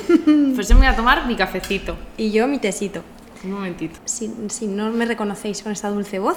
[0.54, 1.96] Pues yo me voy a tomar mi cafecito.
[2.16, 3.02] Y yo mi tecito.
[3.44, 3.98] Un momentito.
[4.04, 6.36] Si, si no me reconocéis con esta dulce voz,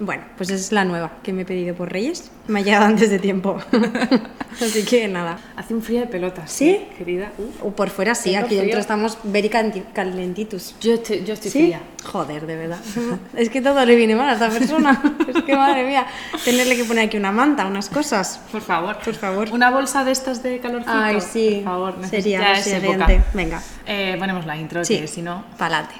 [0.00, 2.30] bueno, pues es la nueva que me he pedido por Reyes.
[2.46, 3.58] Me ha llegado antes de tiempo.
[4.60, 5.38] Así que nada.
[5.56, 6.50] Hace un frío de pelotas.
[6.50, 6.70] ¿Sí?
[6.70, 7.30] ¿eh, Querida.
[7.62, 10.74] O por fuera sí, aquí dentro estamos very calentitus.
[10.80, 11.58] Yo estoy, yo estoy ¿Sí?
[11.64, 11.80] fría.
[12.04, 12.78] Joder, de verdad.
[13.36, 15.02] Es que todo le viene mal a esta persona.
[15.28, 16.06] Es que madre mía,
[16.44, 18.40] tenerle que poner aquí una manta, unas cosas.
[18.50, 18.98] Por favor.
[19.04, 19.50] Por favor.
[19.52, 20.92] Una bolsa de estas de calorcito.
[20.94, 21.60] Ay, sí.
[21.64, 21.94] Por favor.
[22.08, 22.88] Sería siguiente.
[23.14, 23.24] época.
[23.34, 23.62] Venga.
[23.86, 24.98] Eh, ponemos la intro, Sí.
[24.98, 25.44] que si no...
[25.58, 25.94] Pa'lante.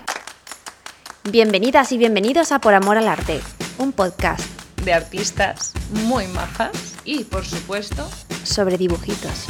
[1.31, 3.41] Bienvenidas y bienvenidos a Por Amor al Arte,
[3.79, 4.45] un podcast
[4.85, 5.73] de artistas
[6.07, 8.09] muy majas y, por supuesto,
[8.45, 9.47] sobre dibujitos.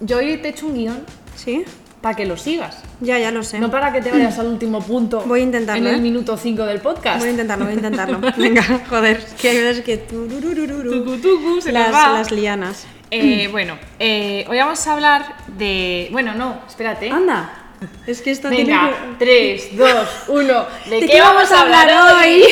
[0.00, 1.04] Yo hoy te he hecho un guion
[1.36, 1.64] ¿Sí?
[2.02, 2.82] para que lo sigas.
[3.00, 3.58] Ya, ya lo sé.
[3.58, 5.22] No para que te vayas al último punto.
[5.26, 6.02] Voy a intentarlo, En el ¿eh?
[6.02, 7.20] minuto 5 del podcast.
[7.20, 8.20] Voy a intentarlo, voy a intentarlo.
[8.36, 9.24] Venga, joder.
[9.40, 9.96] Que hay veces que...
[9.98, 12.12] Tucu, tucu, se las, va.
[12.12, 12.86] las lianas.
[13.10, 16.08] Eh, bueno, eh, hoy vamos a hablar de.
[16.10, 17.10] Bueno, no, espérate.
[17.10, 17.63] Anda.
[18.06, 19.58] Es que esto Venga, tiene que...
[19.66, 20.66] 3, 2, 1.
[20.90, 22.44] ¿De, ¿De qué vamos a hablar hoy?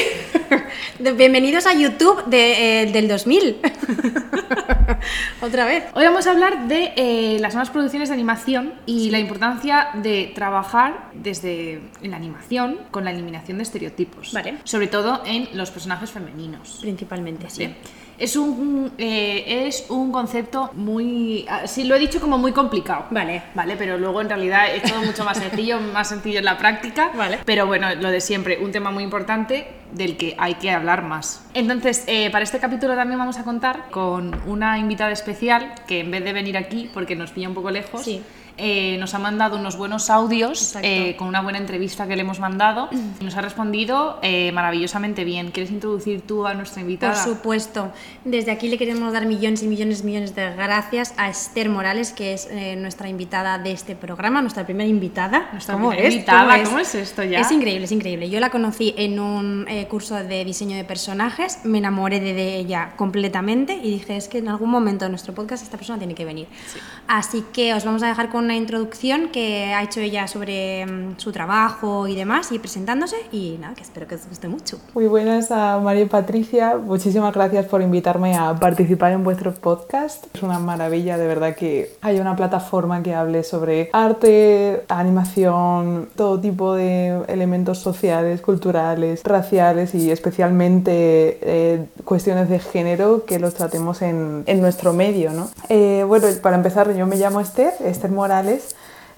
[1.17, 3.57] Bienvenidos a YouTube de, eh, del 2000.
[5.43, 5.85] Otra vez.
[5.95, 10.33] Hoy vamos a hablar de eh, las nuevas producciones de animación y la importancia de
[10.35, 14.33] trabajar desde la animación con la eliminación de estereotipos.
[14.33, 14.59] Vale.
[14.65, 16.79] Sobre todo en los personajes femeninos.
[16.81, 17.67] Principalmente, sí.
[17.67, 17.75] Sí.
[18.19, 21.47] Es un, eh, es un concepto muy.
[21.49, 23.07] ah, Sí, lo he dicho como muy complicado.
[23.11, 23.43] Vale.
[23.55, 27.11] Vale, pero luego en realidad es todo mucho más sencillo, más sencillo en la práctica.
[27.15, 27.39] Vale.
[27.45, 31.45] Pero bueno, lo de siempre, un tema muy importante del que hay que hablar más.
[31.55, 36.11] Entonces, eh, para este capítulo también vamos a contar con una invitada especial que en
[36.11, 38.23] vez de venir aquí, porque nos pilla un poco lejos, Sí.
[38.65, 42.39] Eh, nos ha mandado unos buenos audios eh, con una buena entrevista que le hemos
[42.39, 42.89] mandado
[43.21, 45.51] y nos ha respondido eh, maravillosamente bien.
[45.51, 47.13] ¿Quieres introducir tú a nuestra invitada?
[47.13, 47.91] Por supuesto.
[48.25, 52.13] Desde aquí le queremos dar millones y millones y millones de gracias a Esther Morales,
[52.13, 55.49] que es eh, nuestra invitada de este programa, nuestra primera invitada.
[55.51, 56.15] Nuestra ¿Cómo primera es?
[56.15, 57.41] invitada, ¿cómo es esto ya?
[57.41, 58.31] Es increíble, es increíble.
[58.31, 62.59] Yo la conocí en un eh, curso de diseño de personajes, me enamoré de, de
[62.59, 66.15] ella completamente y dije, es que en algún momento de nuestro podcast esta persona tiene
[66.15, 66.47] que venir.
[67.09, 71.15] Así que os vamos a dejar con una introducción que ha hecho ella sobre mm,
[71.17, 74.79] su trabajo y demás, y presentándose, y nada, que espero que os guste mucho.
[74.93, 80.27] Muy buenas a María y Patricia, muchísimas gracias por invitarme a participar en vuestro podcast.
[80.35, 86.39] Es una maravilla de verdad que haya una plataforma que hable sobre arte, animación, todo
[86.39, 94.03] tipo de elementos sociales, culturales, raciales y especialmente eh, cuestiones de género que los tratemos
[94.03, 95.33] en, en nuestro medio.
[95.33, 95.49] ¿no?
[95.71, 98.75] Eh, bueno, para empezar yo me llamo Esther, Esther Morales.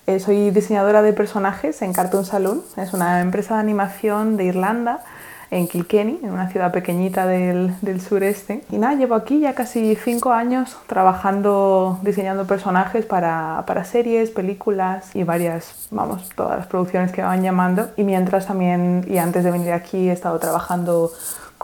[0.09, 2.63] Eh, soy diseñadora de personajes en Cartoon Saloon.
[2.77, 5.05] Es una empresa de animación de Irlanda,
[5.53, 8.65] en Kilkenny, en una ciudad pequeñita del, del sureste.
[8.73, 15.15] Y nada, llevo aquí ya casi cinco años trabajando, diseñando personajes para, para series, películas
[15.15, 17.91] y varias, vamos, todas las producciones que van llamando.
[17.97, 21.13] Y mientras también, y antes de venir aquí, he estado trabajando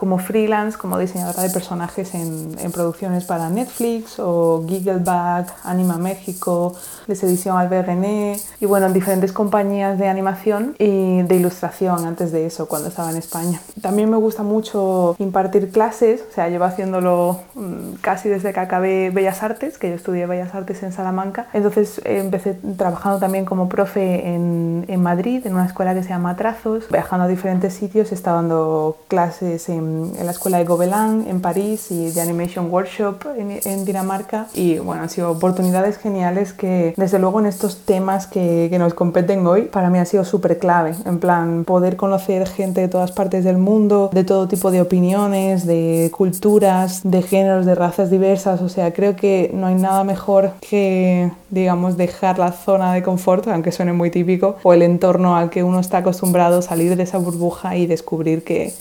[0.01, 6.75] como freelance, como diseñadora de personajes en, en producciones para Netflix o Giggleback, Anima México,
[7.05, 12.31] Les Edición Albert René y bueno, en diferentes compañías de animación y de ilustración antes
[12.31, 13.61] de eso, cuando estaba en España.
[13.79, 19.11] También me gusta mucho impartir clases, o sea, llevo haciéndolo mm, casi desde que acabé
[19.11, 21.45] Bellas Artes, que yo estudié Bellas Artes en Salamanca.
[21.53, 26.35] Entonces empecé trabajando también como profe en, en Madrid, en una escuela que se llama
[26.37, 31.25] Trazos, viajando a diferentes sitios, he estado dando clases en, en la escuela de Gobelin
[31.27, 34.47] en París y de Animation Workshop en, Dinamarca.
[34.53, 38.93] Y bueno, han sido oportunidades geniales que desde luego en estos temas que, que nos
[38.93, 40.95] competen hoy, para mí ha sido súper clave.
[41.05, 45.65] En plan, poder conocer gente de todas partes del mundo, de todo tipo de opiniones,
[45.65, 48.61] de culturas, de géneros, de razas diversas.
[48.61, 53.47] O sea, creo que no hay nada mejor que, digamos, dejar la zona de confort,
[53.47, 57.17] aunque suene muy típico, o el entorno al que uno está acostumbrado, salir de esa
[57.17, 58.73] burbuja y descubrir que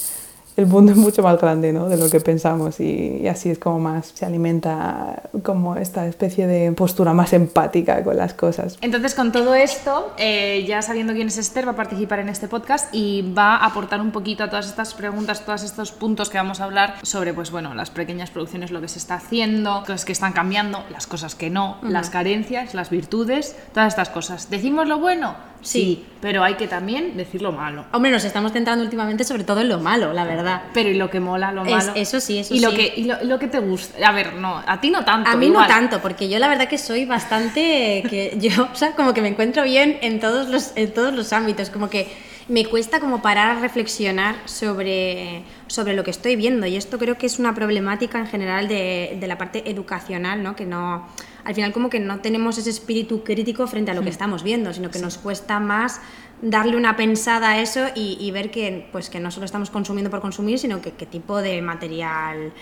[0.60, 1.88] el mundo es mucho más grande ¿no?
[1.88, 6.46] de lo que pensamos y, y así es como más se alimenta como esta especie
[6.46, 8.78] de postura más empática con las cosas.
[8.80, 12.48] Entonces, con todo esto, eh, ya sabiendo quién es Esther, va a participar en este
[12.48, 16.38] podcast y va a aportar un poquito a todas estas preguntas, todos estos puntos que
[16.38, 20.04] vamos a hablar sobre, pues bueno, las pequeñas producciones, lo que se está haciendo, cosas
[20.04, 24.50] que están cambiando, las cosas que no, las carencias, las virtudes, todas estas cosas.
[24.50, 25.49] ¿Decimos lo bueno?
[25.62, 26.04] Sí.
[26.20, 27.84] pero hay que también decir lo malo.
[27.92, 30.62] Hombre, nos estamos centrando últimamente sobre todo en lo malo, la verdad.
[30.74, 31.92] Pero y lo que mola, lo Es- malo.
[31.96, 32.76] eso sí, eso y lo sí.
[32.76, 34.06] Que, y lo, lo que te gusta.
[34.08, 35.30] A ver, no, a ti no tanto.
[35.30, 35.68] A mí igual.
[35.68, 39.22] no tanto, porque yo la verdad que soy bastante que yo, o sea, como que
[39.22, 42.08] me encuentro bien en todos los en todos los ámbitos, como que
[42.48, 47.16] me cuesta como parar a reflexionar sobre, sobre lo que estoy viendo y esto creo
[47.16, 50.56] que es una problemática en general de, de la parte educacional, ¿no?
[50.56, 51.06] Que no
[51.44, 53.96] al final como que no tenemos ese espíritu crítico frente a Hmm.
[53.98, 56.00] lo que estamos viendo, sino que nos cuesta más
[56.42, 60.08] darle una pensada a eso y, y ver que, pues, que no solo estamos consumiendo
[60.10, 62.54] por consumir, sino que qué tipo de material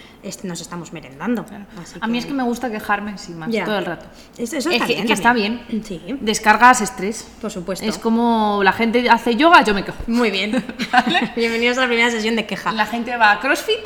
[0.43, 1.47] nos estamos merendando.
[1.81, 3.65] Así A mí es que me gusta quejarme sin más Ya.
[3.65, 4.07] todo el rato.
[4.37, 5.07] Eso, eso Es está que, bien.
[5.07, 5.61] que está bien.
[5.85, 7.29] Sí, Descargas estrés.
[7.41, 7.87] por supuesto.
[7.87, 9.99] Es como la gente hace yoga, yo me quejo.
[10.09, 10.53] Muy bien.
[11.37, 12.73] Bienvenidos a la primera sesión de queja.
[12.73, 13.79] La gente va a CrossFit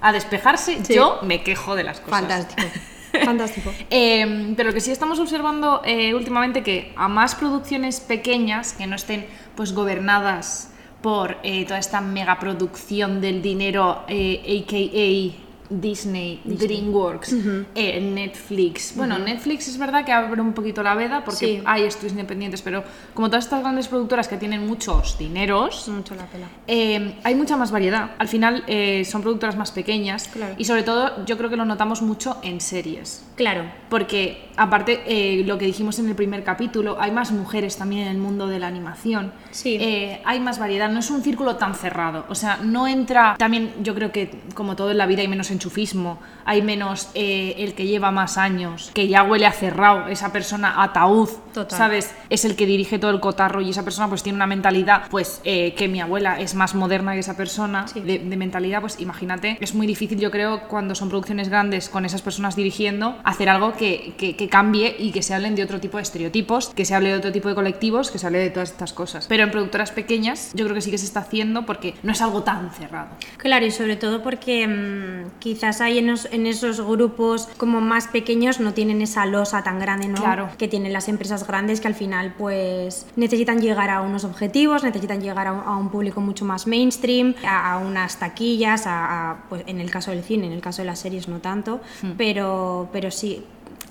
[0.00, 0.94] a despejarse, Sí.
[0.94, 2.20] yo me quejo de las cosas.
[2.20, 2.62] Fantástico.
[3.24, 3.72] Fantástico.
[3.90, 8.86] Eh, pero lo que sí estamos observando eh, últimamente que a más producciones pequeñas que
[8.86, 10.72] no estén pues gobernadas
[11.02, 17.34] por eh, toda esta megaproducción del dinero, eh, aka Disney, DreamWorks,
[17.74, 18.94] eh, Netflix.
[18.96, 21.62] Bueno, Netflix es verdad que abre un poquito la veda porque Sí.
[21.64, 22.82] hay estudios independientes, pero
[23.14, 26.46] como todas estas grandes productoras que tienen muchos dineros, Mucho la pela.
[26.66, 28.10] eh, hay mucha más variedad.
[28.18, 30.54] Al final eh, son productoras más pequeñas Claro.
[30.58, 33.24] y sobre todo yo creo que lo notamos mucho en series.
[33.36, 33.64] Claro.
[33.88, 38.18] Porque aparte, lo que dijimos en el primer capítulo, hay más mujeres también en el
[38.18, 39.32] mundo de la animación.
[39.50, 39.78] Sí.
[40.24, 42.24] Hay más variedad, no es un círculo tan cerrado.
[42.28, 43.36] O sea, no entra...
[43.38, 47.54] También yo creo que como todo en la vida hay menos enchufismo, hay menos eh,
[47.58, 51.76] el que lleva más años, que ya huele a cerrado, esa persona ataúd, Total.
[51.78, 52.14] ¿sabes?
[52.30, 55.40] Es el que dirige todo el cotarro y esa persona pues tiene una mentalidad, pues
[55.44, 58.00] eh, que mi abuela es más moderna que esa persona Sí.
[58.00, 62.04] de, de mentalidad, pues imagínate, es muy difícil yo creo cuando son producciones grandes con
[62.04, 65.80] esas personas dirigiendo, hacer algo que, que- que cambie y que se hablen de otro
[65.80, 68.50] tipo de estereotipos, que se hable de otro tipo de colectivos, que se hable de
[68.50, 69.26] todas estas cosas.
[69.28, 72.22] Pero en productoras pequeñas yo creo que sí que se está haciendo porque no es
[72.22, 73.08] algo tan cerrado.
[73.38, 78.06] Claro, y sobre todo porque mm, quizás hay en, os- en esos grupos como más
[78.08, 80.16] pequeños no tienen esa losa tan grande, ¿no?
[80.20, 80.48] Claro.
[80.58, 85.20] Que tienen las empresas grandes que al final pues necesitan llegar a unos objetivos, necesitan
[85.22, 89.36] llegar a un, a un público mucho más mainstream, a, a unas taquillas, a, a,
[89.48, 91.80] pues en el caso del cine, en el caso de las series no tanto,
[92.16, 93.44] pero, pero sí.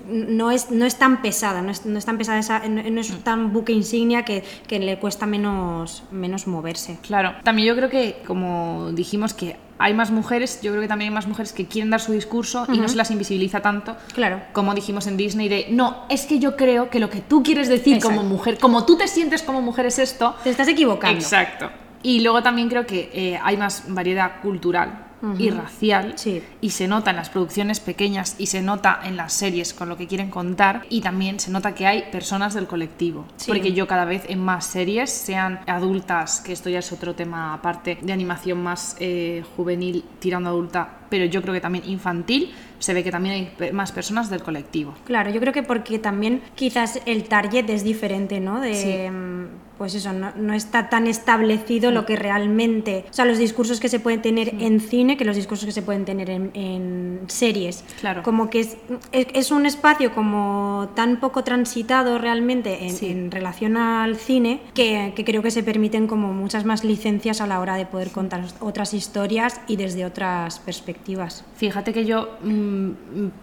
[0.09, 3.01] No es, no es tan pesada, no es, no es tan pesada esa, no, no
[3.01, 6.98] es tan buque insignia que, que le cuesta menos, menos moverse.
[7.01, 11.12] Claro, también yo creo que, como dijimos, que hay más mujeres, yo creo que también
[11.12, 13.95] hay más mujeres que quieren dar su discurso y no se las invisibiliza tanto.
[14.13, 14.41] Claro.
[14.53, 17.68] Como dijimos en Disney, de no, es que yo creo que lo que tú quieres
[17.68, 20.35] decir como mujer, como tú te sientes como mujer es esto.
[20.44, 21.19] Te estás equivocando.
[21.19, 21.69] Exacto.
[22.03, 25.06] Y luego también creo que eh, hay más variedad cultural
[25.39, 26.43] y racial Sí.
[26.61, 29.97] y se nota en las producciones pequeñas y se nota en las series con lo
[29.97, 33.47] que quieren contar y también se nota que hay personas del colectivo Sí.
[33.51, 37.53] porque yo cada vez en más series sean adultas que esto ya es otro tema
[37.55, 42.93] aparte de animación más eh, juvenil tirando adulta pero yo creo que también infantil se
[42.93, 46.99] ve que también hay más personas del colectivo Claro, yo creo que porque también quizás
[47.07, 48.61] el target es diferente, ¿no?
[48.61, 49.57] De, Sí.
[49.77, 53.06] Mm, Pues eso, no, no está tan establecido lo que realmente...
[53.09, 55.81] O sea, los discursos que se pueden tener en cine que los discursos que se
[55.81, 57.83] pueden tener en, en series.
[58.00, 58.24] Claro.
[58.24, 58.68] Como que
[59.12, 63.07] es, un espacio como tan poco transitado realmente en, Sí.
[63.07, 67.47] en relación al cine que, que creo que se permiten como muchas más licencias a
[67.47, 71.44] la hora de poder contar otras historias y desde otras perspectivas.
[71.56, 72.91] Fíjate que yo mm,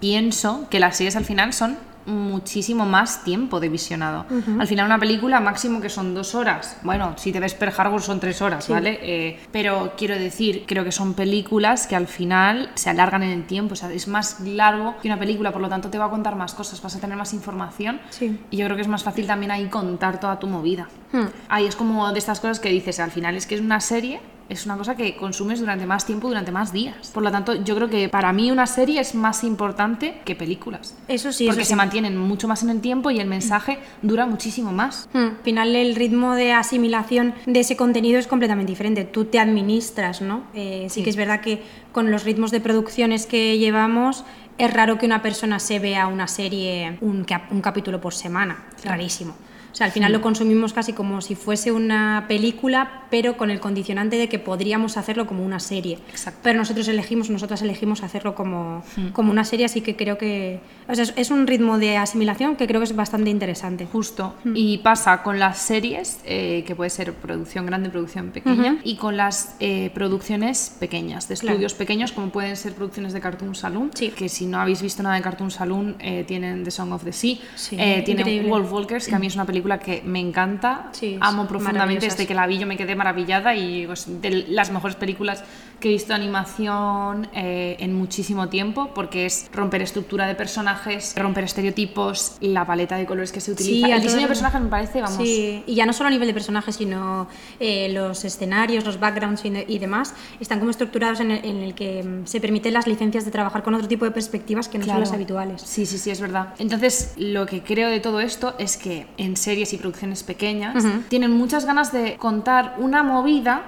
[0.01, 4.27] pienso que las series al final son muchísimo más tiempo de visionado.
[4.59, 6.79] Al final una película máximo que son dos horas.
[6.83, 8.99] Bueno, si te ves Pearl Harbor son tres horas, ¿vale?
[9.03, 13.47] Eh, pero quiero decir, creo que son películas que al final se alargan en el
[13.47, 13.75] tiempo.
[13.75, 16.37] O sea, es más largo que una película, por lo tanto te va a contar
[16.37, 18.01] más cosas, vas a tener más información.
[18.11, 18.39] Sí.
[18.51, 20.89] Y yo creo que es más fácil también ahí contar toda tu movida.
[21.13, 21.27] Hmm.
[21.49, 24.20] Ahí es como de estas cosas que dices, al final es que es una serie,
[24.48, 27.10] es una cosa que consumes durante más tiempo, durante más días.
[27.13, 30.94] Por lo tanto, yo creo que para mí una serie es más importante que películas.
[31.08, 34.27] Eso sí, porque eso se mantienen mucho más en el tiempo y el mensaje dura
[34.27, 35.08] muchísimo más.
[35.13, 39.05] Hmm, Al final el ritmo de asimilación de ese contenido es completamente diferente.
[39.05, 40.44] Tú te administras, ¿no?
[40.55, 41.05] Eh, sí, Sí.
[41.05, 44.24] que es verdad que con los ritmos de producciones que llevamos
[44.58, 48.65] es raro que una persona se vea una serie, un, cap- un capítulo por semana.
[48.84, 49.34] Rarísimo.
[49.75, 53.59] O sea, al final lo consumimos casi como si fuese una película, pero con el
[53.59, 55.99] condicionante de que podríamos hacerlo como una serie.
[56.11, 56.39] Exacto.
[56.45, 60.95] Pero nosotros elegimos, nosotras elegimos hacerlo como, como una serie, así que creo que o
[60.95, 63.87] sea, es- un ritmo de asimilación que creo que es bastante interesante.
[63.91, 64.35] Justo.
[64.55, 69.17] Y pasa con las series, eh, que puede ser producción grande, producción pequeña, y con
[69.17, 71.55] las eh, producciones pequeñas, de Claro.
[71.55, 74.11] estudios pequeños, como pueden ser producciones de Cartoon Saloon, Sí.
[74.11, 77.13] que si no habéis visto nada de Cartoon Saloon, eh, tienen The Song of the
[77.13, 78.49] Sea, Sí, eh, tienen.
[78.49, 82.27] Wolf Walkers, que a mí es una película que me encanta, Sí, amo profundamente, desde
[82.27, 85.44] que la vi yo me quedé maravillada y pues, de las mejores películas
[85.81, 91.45] que he visto animación eh, en muchísimo tiempo, porque es romper estructura de personajes, romper
[91.45, 93.87] estereotipos, la paleta de colores que se utiliza.
[93.87, 96.29] Sí, el diseño de personajes me parece, vamos, Sí, y ya no solo a nivel
[96.29, 97.29] de personajes, sino
[97.61, 101.75] eh, los escenarios, los backgrounds y, y demás, están como estructurados en el, en el
[101.75, 104.85] que mm, se permiten las licencias de trabajar con otro tipo de perspectivas que no
[104.85, 104.99] Claro.
[104.99, 105.63] son las habituales.
[105.63, 106.55] Sí, sí, sí, es verdad.
[106.59, 111.31] Entonces, lo que creo de todo esto es que en series y producciones pequeñas tienen
[111.33, 113.65] muchas ganas de contar una movida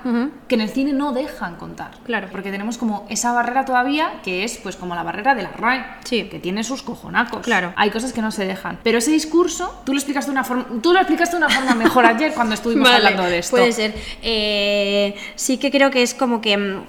[0.49, 1.93] que en el cine no dejan contar.
[2.07, 2.29] Claro.
[2.31, 5.85] Porque tenemos como esa barrera todavía que es pues como la barrera de la RAE,
[6.05, 6.25] Sí.
[6.31, 7.43] que tiene sus cojonacos.
[7.43, 7.73] Claro.
[7.77, 8.79] Hay cosas que no se dejan.
[8.83, 11.75] Pero ese discurso, tú lo explicaste de una forma, tú lo explicaste de una forma
[11.75, 13.57] mejor ayer cuando estuvimos Vale, hablando de esto.
[13.57, 13.95] Puede ser.
[14.23, 16.83] Eh, sí que creo que es como que mm,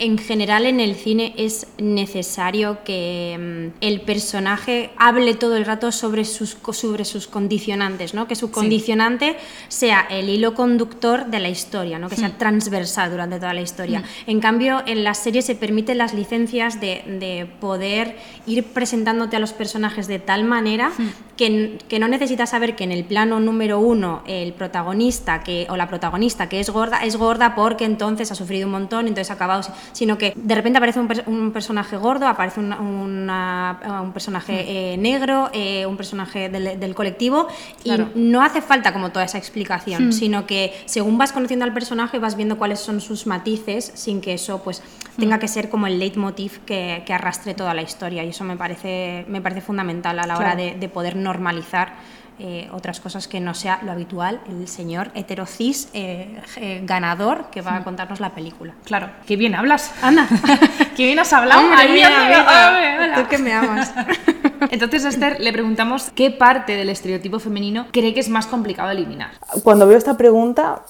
[0.00, 5.92] en general en el cine es necesario que mm, el personaje hable todo el rato
[5.92, 8.26] sobre sus, sobre sus condicionantes, ¿no?
[8.26, 9.36] Que su condicionante
[9.68, 12.08] sea el hilo conductor de la historia, ¿no?
[12.08, 14.02] Que sea transversal durante toda la historia.
[14.26, 18.16] En cambio, en las series se permiten las licencias de, de poder
[18.46, 20.92] ir presentándote a los personajes de tal manera
[21.36, 25.66] que, n- que no necesitas saber que en el plano número uno el protagonista que,
[25.68, 29.30] o la protagonista que es gorda es gorda porque entonces ha sufrido un montón, entonces
[29.30, 34.12] ha acabado, sino que de repente aparece un, un personaje gordo, aparece una- una- un
[34.12, 37.48] personaje eh, negro, eh, un personaje del, del colectivo
[37.82, 38.08] Claro.
[38.14, 42.18] y no hace falta como toda esa explicación, sino que según vas conociendo al personaje
[42.18, 44.82] vas viendo cuáles son sus matices sin que eso pues
[45.18, 48.56] tenga que ser como el leitmotiv que, que arrastre toda la historia y eso me
[48.56, 50.72] parece, me parece fundamental a la hora Claro.
[50.72, 51.94] de, de poder normalizar
[52.40, 57.60] eh, otras cosas que no sea lo habitual, el señor heterocis eh, eh, ganador que
[57.60, 58.74] va a contarnos la película.
[58.84, 59.92] Claro, qué bien hablas.
[60.02, 60.26] Anda.
[60.96, 61.60] qué bien has hablado.
[61.60, 63.14] Hombre, Ay, mira, mira, hola.
[63.22, 63.92] tú que me amas.
[64.70, 69.30] Entonces, Esther, le preguntamos qué parte del estereotipo femenino cree que es más complicado eliminar.
[69.62, 70.82] Cuando veo esta pregunta,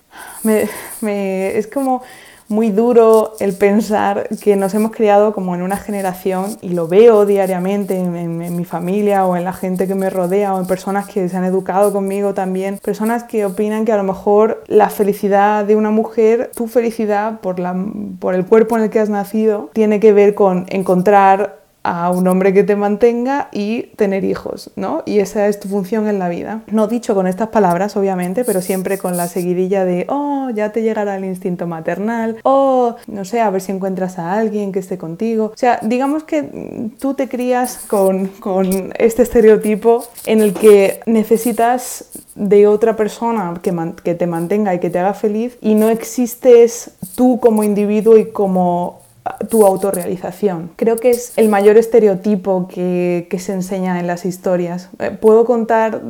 [0.43, 0.69] me-
[1.01, 2.03] me- es como
[2.51, 7.25] muy duro el pensar que nos hemos criado como en una generación, y lo veo
[7.25, 11.29] diariamente en, mi familia o en la gente que me rodea o en personas que
[11.29, 15.77] se han educado conmigo también, personas que opinan que a lo mejor la felicidad de
[15.77, 17.75] una mujer, tu felicidad por, la,
[18.19, 22.29] por el cuerpo en el que has nacido, tiene que ver con encontrar a un
[22.29, 25.03] hombre que te mantenga y tener hijos, ¿no?
[25.07, 26.63] Y esa es tu función en la vida.
[26.71, 30.83] No dicho con estas palabras, obviamente, pero siempre con la seguidilla de, oh, ya te
[30.83, 34.99] llegará el instinto maternal, oh, no sé, a ver si encuentras a alguien que esté
[34.99, 35.53] contigo.
[35.55, 41.01] O sea, digamos que mm, tú te crías con, con este estereotipo en el que
[41.07, 46.93] necesitas de otra persona que, te mantenga y que te haga feliz y no existes
[47.15, 49.01] tú como individuo y como
[49.49, 50.71] tu autorrealización.
[50.77, 54.91] Creo que es el mayor estereotipo que, que se enseña en las historias.
[54.99, 56.01] Eh, puedo contar,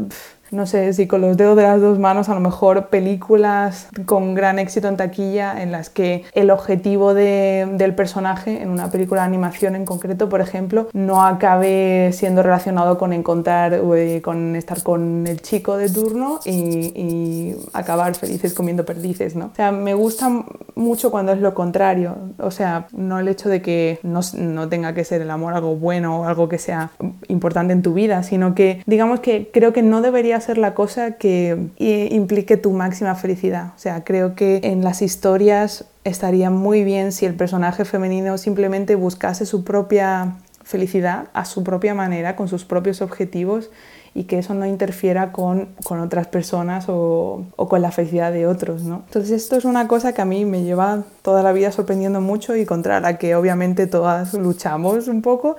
[0.51, 4.35] no sé si con los dedos de las dos manos, a lo mejor películas con
[4.35, 9.23] gran éxito en taquilla en las que el objetivo de- del personaje en una película
[9.23, 14.83] de animación en concreto, por ejemplo, no acabe siendo relacionado con encontrar, eh, con estar
[14.83, 19.47] con el chico de turno y, acabar felices comiendo perdices, ¿no?
[19.47, 20.31] O sea, me gusta
[20.75, 24.95] mucho cuando es lo contrario, o sea, no el hecho de que no, no tenga
[24.95, 26.91] que ser el amor algo bueno o algo que sea
[27.29, 31.13] importante en tu vida, sino que digamos que creo que no debería ser la cosa
[31.13, 33.73] que eh, implique tu máxima felicidad.
[33.77, 38.95] O sea, creo que en las historias estaría muy bien si el personaje femenino simplemente
[38.95, 43.71] buscase su propia felicidad a su propia manera, con sus propios objetivos
[44.15, 48.47] y que eso no interfiera con, con otras personas o, o con la felicidad de
[48.47, 48.83] otros.
[48.83, 49.03] ¿no?
[49.07, 52.57] Entonces esto es una cosa que a mí me lleva toda la vida sorprendiendo mucho
[52.57, 55.57] y contra la que obviamente todas luchamos un poco,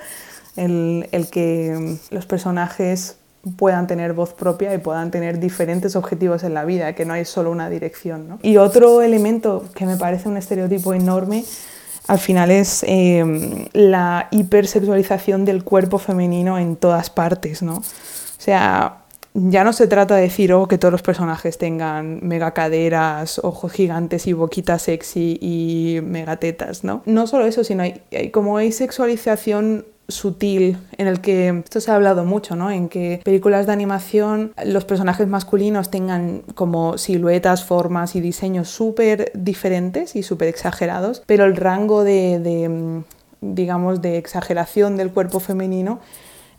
[0.56, 3.18] el, el que los personajes
[3.58, 7.26] puedan tener voz propia y puedan tener diferentes objetivos en la vida, que no hay
[7.26, 8.28] solo una dirección.
[8.28, 8.40] ¿no?
[8.42, 11.44] Y otro elemento que me parece un estereotipo enorme
[12.08, 17.78] al final es eh, la hipersexualización del cuerpo femenino en todas partes, ¿no?
[17.78, 18.98] O sea,
[19.34, 23.72] ya no se trata de decir oh, que todos los personajes tengan mega caderas, ojos
[23.72, 27.02] gigantes y boquita sexy y megatetas, ¿no?
[27.06, 31.96] No solo eso, sino hay como hay sexualización sutil en el que esto se ha
[31.96, 32.70] hablado mucho, ¿no?
[32.72, 39.32] En que películas de animación los personajes masculinos tengan como siluetas, formas y diseños súper
[39.34, 43.02] diferentes y súper exagerados, pero el rango de, de,
[43.42, 46.00] digamos, de exageración del cuerpo femenino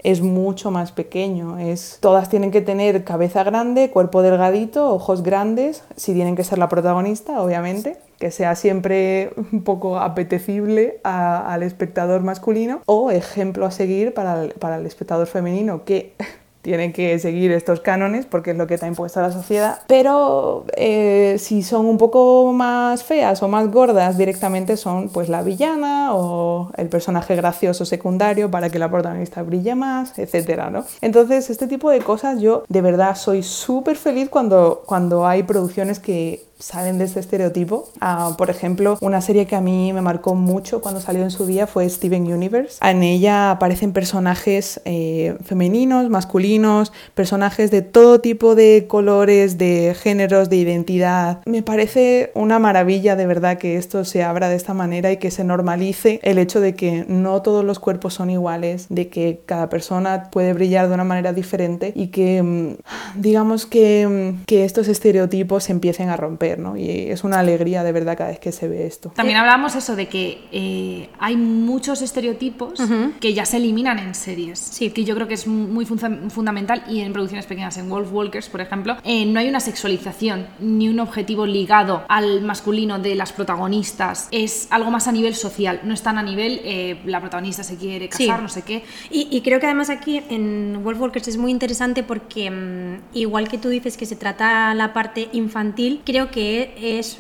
[0.02, 1.58] es mucho más pequeño.
[1.58, 6.58] Es, todas tienen que tener cabeza grande, cuerpo delgadito, ojos grandes, si tienen que ser
[6.58, 13.72] la protagonista, obviamente, que sea siempre un poco apetecible al espectador masculino, o ejemplo a
[13.72, 16.12] seguir para el, para el espectador femenino, que
[16.62, 19.80] tiene que seguir estos cánones porque es lo que te ha impuesto la sociedad.
[19.88, 25.42] Pero eh, si son un poco más feas o más gordas, directamente son pues la
[25.42, 30.84] villana o el personaje gracioso secundario para que la protagonista brille más, etcétera, ¿no?
[31.00, 35.98] Entonces, este tipo de cosas yo de verdad soy súper feliz cuando, cuando hay producciones
[35.98, 37.88] que salen de este estereotipo.
[38.00, 41.44] Ah, por ejemplo, una serie que a mí me marcó mucho cuando salió en su
[41.44, 42.78] día fue Steven Universe.
[42.80, 50.48] En ella aparecen personajes eh, femeninos, masculinos, personajes de todo tipo de colores, de géneros,
[50.50, 51.40] de identidad.
[51.46, 55.32] Me parece una maravilla de verdad que esto se abra de esta manera y que
[55.32, 59.68] se normalice el hecho de que no todos los cuerpos son iguales, de que cada
[59.68, 62.76] persona puede brillar de una manera diferente y que mm,
[63.16, 66.51] digamos que, mm, que estos estereotipos se empiecen a romper.
[66.76, 69.10] Y es una alegría de verdad cada vez que se ve esto.
[69.10, 72.80] También hablábamos eso de que eh, hay muchos estereotipos
[73.20, 74.58] que ya se eliminan en series.
[74.58, 74.90] Sí.
[74.90, 78.60] Que yo creo que es muy fundamental y en producciones pequeñas, en Wolf Walkers, por
[78.60, 84.28] ejemplo, eh, no hay una sexualización ni un objetivo ligado al masculino de las protagonistas.
[84.30, 87.76] Es algo más a nivel social, no es tan a nivel eh, la protagonista se
[87.76, 88.84] quiere casar, no sé qué.
[89.10, 93.58] Y, creo que además aquí en Wolf Walkers es muy interesante porque mm, igual que
[93.58, 97.18] tú dices que se trata la parte infantil, creo que es,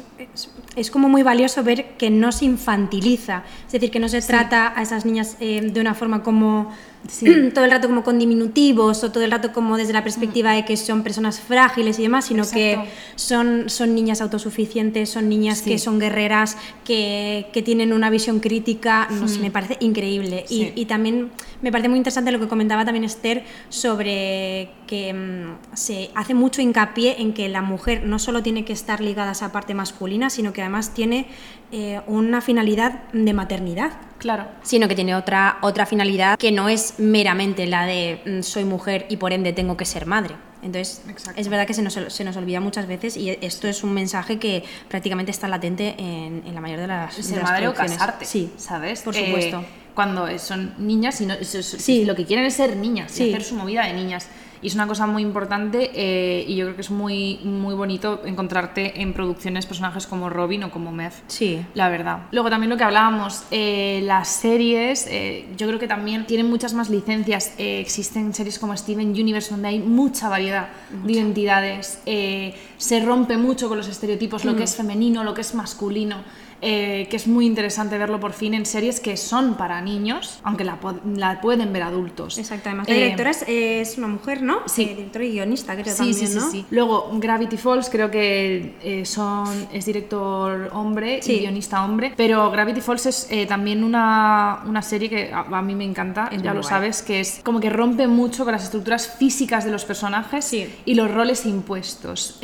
[0.90, 4.82] como muy valioso ver que no se infantiliza, es decir, que no se trata a
[4.82, 6.70] esas niñas eh, de una forma como
[7.54, 10.64] todo el rato como con diminutivos o todo el rato como desde la perspectiva de
[10.64, 12.78] que son personas frágiles y demás, sino que
[13.16, 19.08] son, son niñas autosuficientes, son niñas que son guerreras, que, que, tienen una visión crítica,
[19.10, 20.44] no sé, me parece increíble.
[20.48, 25.76] Y, y, también me parece muy interesante lo que comentaba también Esther sobre que mm,
[25.76, 29.32] se hace mucho hincapié en que la mujer no solo tiene que estar ligada a
[29.32, 31.26] esa parte masculina, sino que además tiene
[31.70, 33.92] eh, una finalidad de maternidad.
[34.18, 34.46] Claro.
[34.62, 39.06] Sino que tiene otra, otra finalidad que no es meramente la de mm, soy mujer
[39.08, 40.34] y por ende tengo que ser madre.
[40.62, 41.02] Entonces,
[41.34, 44.38] es verdad que se nos, se nos, olvida muchas veces y esto es un mensaje
[44.38, 48.52] que prácticamente está latente en, en la mayoría de las Ser madre o casarte, sí,
[48.56, 49.02] ¿sabes?
[49.02, 49.60] Por supuesto.
[49.60, 52.04] Eh, cuando son niñas y no, sí.
[52.04, 54.28] lo que quieren es ser niñas y hacer su movida de niñas.
[54.62, 58.22] Y es una cosa muy importante eh, y yo creo que es muy, muy bonito
[58.24, 61.14] encontrarte en producciones personajes como Robin o como Meth.
[61.26, 61.60] Sí.
[61.74, 62.28] La verdad.
[62.30, 66.74] Luego también lo que hablábamos, eh, las series, eh, yo creo que también tienen muchas
[66.74, 67.54] más licencias.
[67.58, 72.00] existen series como Steven Universe donde hay mucha variedad de identidades.
[72.04, 76.22] se rompe mucho con los estereotipos, lo que es femenino, lo que es masculino.
[76.64, 80.62] Eh, que es muy interesante verlo por fin en series que son para niños, aunque
[80.62, 80.78] la,
[81.16, 82.38] la pueden ver adultos.
[82.38, 84.60] Exacto, además la eh, directora es, una mujer, ¿no?
[84.66, 84.84] Sí.
[84.84, 86.50] Eh, directora y guionista, creo sí, también, sí, sí, ¿no?
[86.52, 86.64] sí.
[86.70, 93.06] Luego, Gravity Falls creo que son, es director hombre y guionista hombre, pero Gravity Falls
[93.06, 97.40] es también una, una, serie que a, mí me encanta, ya lo sabes, que es
[97.42, 102.38] como que rompe mucho con las estructuras físicas de los personajes y los roles impuestos.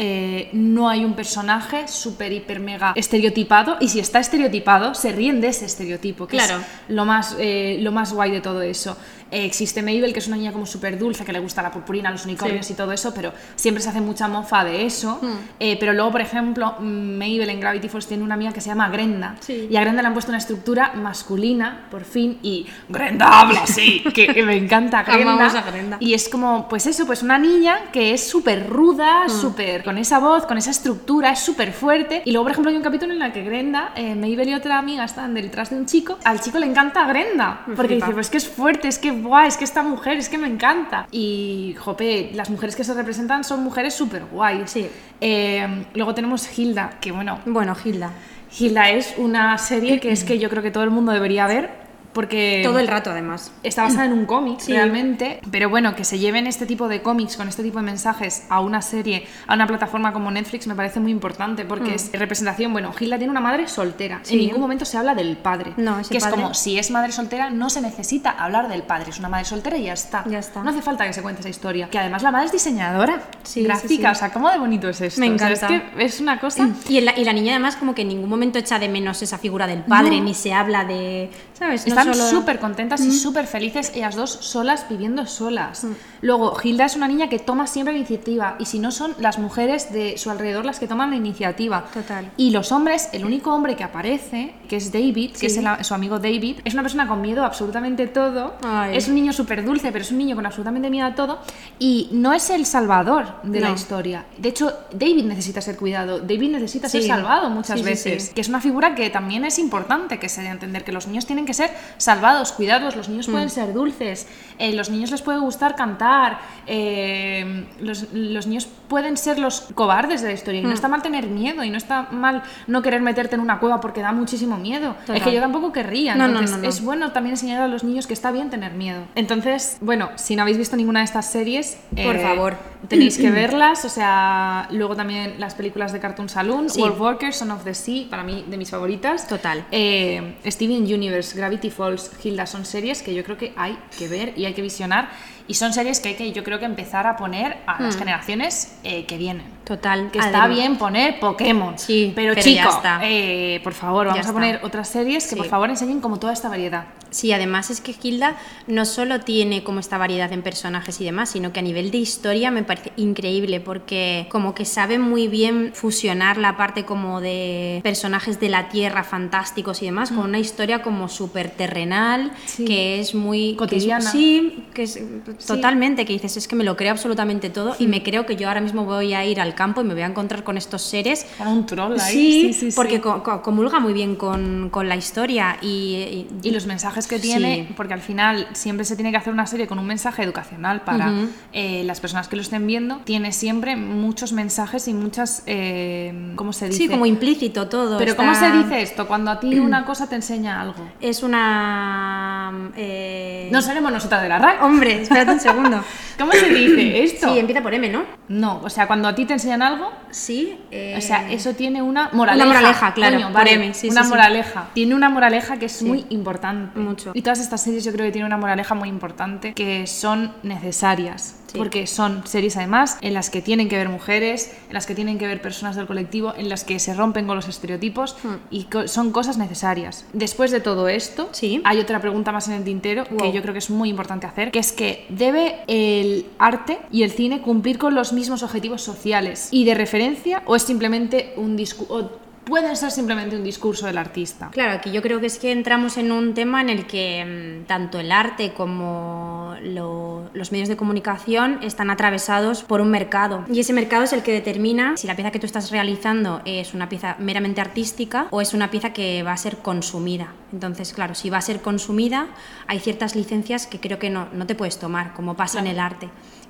[0.53, 5.49] no hay un personaje súper, hiper, mega estereotipado y si está estereotipado, se ríen de
[5.49, 6.59] ese estereotipo, que claro.
[6.59, 8.97] es lo más, eh, lo más guay de todo eso.
[9.31, 12.11] Eh, existe Mabel, que es una niña como súper dulce, que le gusta la purpurina,
[12.11, 15.19] los unicornios y todo eso, pero siempre se hace mucha mofa de eso.
[15.21, 15.37] Hmm.
[15.61, 18.89] Eh, pero luego, por ejemplo, Mabel en Gravity Falls tiene una amiga que se llama
[18.89, 19.37] Grenda.
[19.49, 24.03] Y a Grenda le han puesto una estructura masculina, por fin, y Grenda habla así,
[24.15, 25.99] que, me encanta Grenda.
[26.01, 29.31] Y es como, pues eso, pues una niña que es súper ruda, hmm.
[29.31, 32.23] súper con esa voz, con esa estructura, es súper fuerte.
[32.25, 34.79] Y luego, por ejemplo, hay un capítulo en el que Grenda, eh, Mabel y otra
[34.79, 36.19] amiga están detrás de un chico.
[36.25, 39.65] Al chico le encanta Grenda, porque dice, pues que es fuerte, es que es que
[39.65, 41.07] esta mujer, es que me encanta.
[41.11, 44.63] Y, jope, las mujeres que se representan son mujeres súper guay.
[44.67, 44.89] Sí.
[45.21, 47.41] Eh, luego tenemos Hilda, que bueno.
[47.47, 48.11] Bueno, Hilda.
[48.59, 51.88] Hilda es una serie que es que yo creo que todo el mundo debería ver
[52.19, 53.53] porque todo el rato además.
[53.63, 55.41] está basada en un cómic realmente.
[55.53, 58.59] Pero bueno que se lleven este tipo de cómics con este tipo de mensajes a
[58.59, 61.95] una serie a una plataforma como Netflix me parece muy importante porque mm.
[61.95, 62.73] es representación.
[62.73, 64.21] Bueno Hilda tiene una madre soltera.
[64.29, 65.75] En ningún momento se habla del padre.
[65.77, 69.21] No, que es como si es madre soltera no se necesita hablar del padre es
[69.21, 70.25] una madre soltera y ya está.
[70.27, 70.65] Ya está.
[70.65, 71.89] No hace falta que se cuente esa historia.
[71.89, 75.27] Que además la madre es diseñadora gráfica o sea cómo de bonito es esto me
[75.29, 78.09] encanta es que es una cosa y, la, y, la, niña además como que en
[78.09, 82.08] ningún momento echa de menos esa figura del padre ni se habla de sabes están
[82.15, 85.85] súper contentas y súper felices ellas dos solas viviendo solas.
[85.85, 85.93] Mm.
[86.23, 89.39] Luego, Hilda es una niña que toma siempre la iniciativa y si no son las
[89.39, 91.85] mujeres de su alrededor las que toman la iniciativa.
[91.93, 92.31] Total.
[92.37, 96.19] Y los hombres, el único hombre que aparece, que es David, que es su amigo
[96.19, 98.55] David, es una persona con miedo a absolutamente todo.
[98.93, 101.41] Es un niño súper dulce, pero es un niño con absolutamente miedo a todo.
[101.79, 104.27] Y no es el salvador de la historia.
[104.37, 106.21] De hecho, David necesita ser cuidado.
[106.21, 108.31] David necesita ser salvado muchas veces.
[108.31, 111.07] Que es una figura que también es importante que se dé a entender que los
[111.07, 114.27] niños tienen que ser salvados, cuidados, los niños pueden ser dulces,
[114.59, 120.23] eh, los niños les puede gustar cantar, eh, los, los niños pueden ser los cobardes
[120.23, 123.03] de la historia y no está mal tener miedo y no está mal no querer
[123.03, 124.97] meterte en una cueva porque da muchísimo miedo.
[125.13, 126.15] Es que yo tampoco querría.
[126.15, 126.69] No, no, entonces no, no.
[126.69, 129.03] Es bueno también enseñar a los niños que está bien tener miedo.
[129.15, 132.57] Entonces, bueno, si no habéis visto ninguna de estas series, eh, Por favor.
[132.89, 133.85] tenéis que verlas.
[133.85, 136.81] O sea, luego también las películas de Cartoon Saloon, Sí.
[136.81, 139.27] Wolf Walker, Son of the Sea, para mí de mis favoritas.
[139.29, 139.65] Total.
[139.71, 144.45] Steven Universe, Gravity Falls, Hilda son series que yo creo que hay que ver y
[144.47, 145.09] hay que visionar.
[145.47, 148.77] Y son series que hay que, yo creo que empezar a poner a las generaciones
[148.85, 149.47] eh, que vienen.
[149.65, 150.11] Total.
[150.11, 151.79] Que está bien poner Pokémon.
[151.79, 154.33] Sí, pero, pero chico, eh, por favor, Ya vamos a está.
[154.35, 155.37] poner otras series que Sí.
[155.37, 156.85] por favor enseñen como toda esta variedad.
[157.19, 158.37] Sí, además es que Hilda
[158.69, 161.99] no solo tiene como esta variedad en personajes y demás, sino que a nivel de
[161.99, 167.81] historia me parece increíble porque como que sabe muy bien fusionar la parte como de
[167.83, 172.31] personajes de la tierra fantásticos y demás con una historia como súper terrenal, Mm.
[172.47, 172.65] Sí.
[172.67, 173.41] que es muy...
[173.57, 174.11] que es- Cotidiana.
[174.13, 175.01] sí, que es
[175.45, 177.91] totalmente, que dices, es que me lo creo absolutamente todo y Mm.
[177.91, 180.07] me creo que yo ahora mismo voy a ir al campo y me voy a
[180.07, 182.13] encontrar con estos seres Como un troll ahí.
[182.13, 182.77] Sí, Sí, sí, sí.
[182.77, 187.19] porque co- co- comulga muy bien con, con la historia y, y los mensajes que
[187.19, 187.75] tiene, Sí.
[187.77, 191.11] porque al final siempre se tiene que hacer una serie con un mensaje educacional para
[191.11, 191.29] Ujú.
[191.53, 196.53] eh, las personas que lo estén viendo, tiene siempre muchos mensajes y muchas, eh, ¿cómo
[196.53, 196.79] se dice?
[196.79, 197.99] Sí, como implícito todo.
[197.99, 199.07] Pero está- ¿cómo se dice esto?
[199.09, 200.89] Cuando a ti una cosa te enseña algo.
[201.01, 202.71] Es una...
[202.77, 204.63] eh, No seremos nosotras de la RAC.
[204.63, 205.83] Hombre, espérate un segundo.
[206.19, 207.33] ¿Cómo se dice esto?
[207.33, 208.03] Sí, empieza por M, ¿no?
[208.29, 210.59] No, o sea, cuando a ti te enseñan algo, Sí.
[210.71, 212.47] eh, O sea, eso tiene una moraleja.
[212.47, 214.11] Una moraleja, claro, Coño, vale, sí, una sí, sí.
[214.11, 214.69] moraleja.
[214.75, 216.79] Tiene una moraleja que es muy importante.
[216.79, 217.13] Mucho.
[217.15, 221.37] Y todas estas series yo creo que tienen una moraleja muy importante que son necesarias.
[221.51, 221.57] Sí.
[221.59, 225.19] Porque son series además en las que tienen que ver mujeres, en las que tienen
[225.19, 228.35] que ver personas del colectivo, en las que se rompen con los estereotipos Hmm.
[228.51, 230.05] y co- son cosas necesarias.
[230.13, 231.61] Después de todo esto, Sí.
[231.65, 234.51] hay otra pregunta más en el tintero que yo creo que es muy importante hacer,
[234.51, 239.49] que es que debe el arte y el cine cumplir con los mismos objetivos sociales
[239.51, 244.49] y de referencia o es simplemente un discurso pueden ser simplemente un discurso del artista.
[244.51, 247.67] Claro, aquí yo creo que es que entramos en un tema en el que mm,
[247.67, 253.45] tanto el arte como lo- los medios de comunicación están atravesados por un mercado.
[253.53, 256.75] Y ese mercado es el que determina si la pieza que tú estás realizando es
[256.75, 260.33] una pieza meramente artística o es una pieza que va a ser consumida.
[260.53, 262.27] Entonces, claro, si va a ser consumida,
[262.67, 265.79] hay ciertas licencias que creo que no, no te puedes tomar, como pasa en el
[265.79, 266.09] arte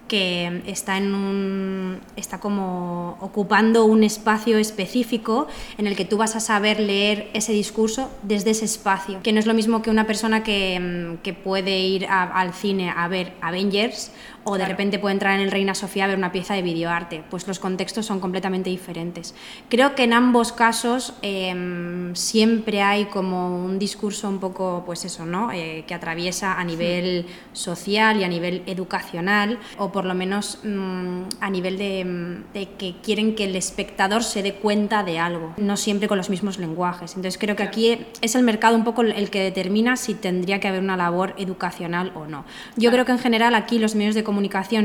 [0.08, 6.34] que está en un está como ocupando un espacio específico en el que tú vas
[6.34, 9.20] a saber leer ese discurso desde ese espacio.
[9.22, 12.92] Que no es lo mismo que una persona que, mm, que puede ir al cine
[12.96, 14.10] a ver Avengers
[14.48, 14.70] o de Claro.
[14.72, 17.58] repente puede entrar en el Reina Sofía a ver una pieza de videoarte pues los
[17.58, 19.34] contextos son completamente diferentes
[19.68, 25.24] creo que en ambos casos em, siempre hay como un discurso un poco pues eso
[25.26, 30.58] no Eh, que atraviesa a nivel social y a nivel educacional o por lo menos
[30.64, 35.18] mm, a nivel de, mm, de que quieren que el espectador se dé cuenta de
[35.18, 37.10] algo, no siempre con los mismos lenguajes.
[37.16, 40.68] Entonces creo que aquí es el mercado un poco el que determina si tendría que
[40.68, 42.44] haber una labor educacional o no.
[42.76, 44.37] Yo creo que en general aquí los medios de comunicación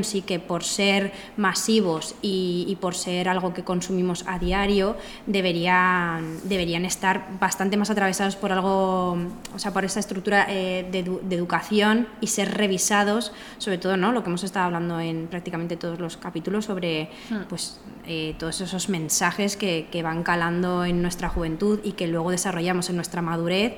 [0.03, 4.95] sí que por ser masivos y, y por ser algo que consumimos a diario
[5.27, 9.11] deberían, deberían estar bastante más atravesados por algo,
[9.53, 13.97] o sea, por esa estructura eh, de, edu- de educación y ser revisados, sobre todo,
[13.97, 14.11] ¿no?
[14.11, 17.09] Lo que hemos estado hablando en prácticamente todos los capítulos sobre,
[17.49, 22.31] pues, eh, todos esos mensajes que, que van calando en nuestra juventud y que luego
[22.31, 23.73] desarrollamos en nuestra madurez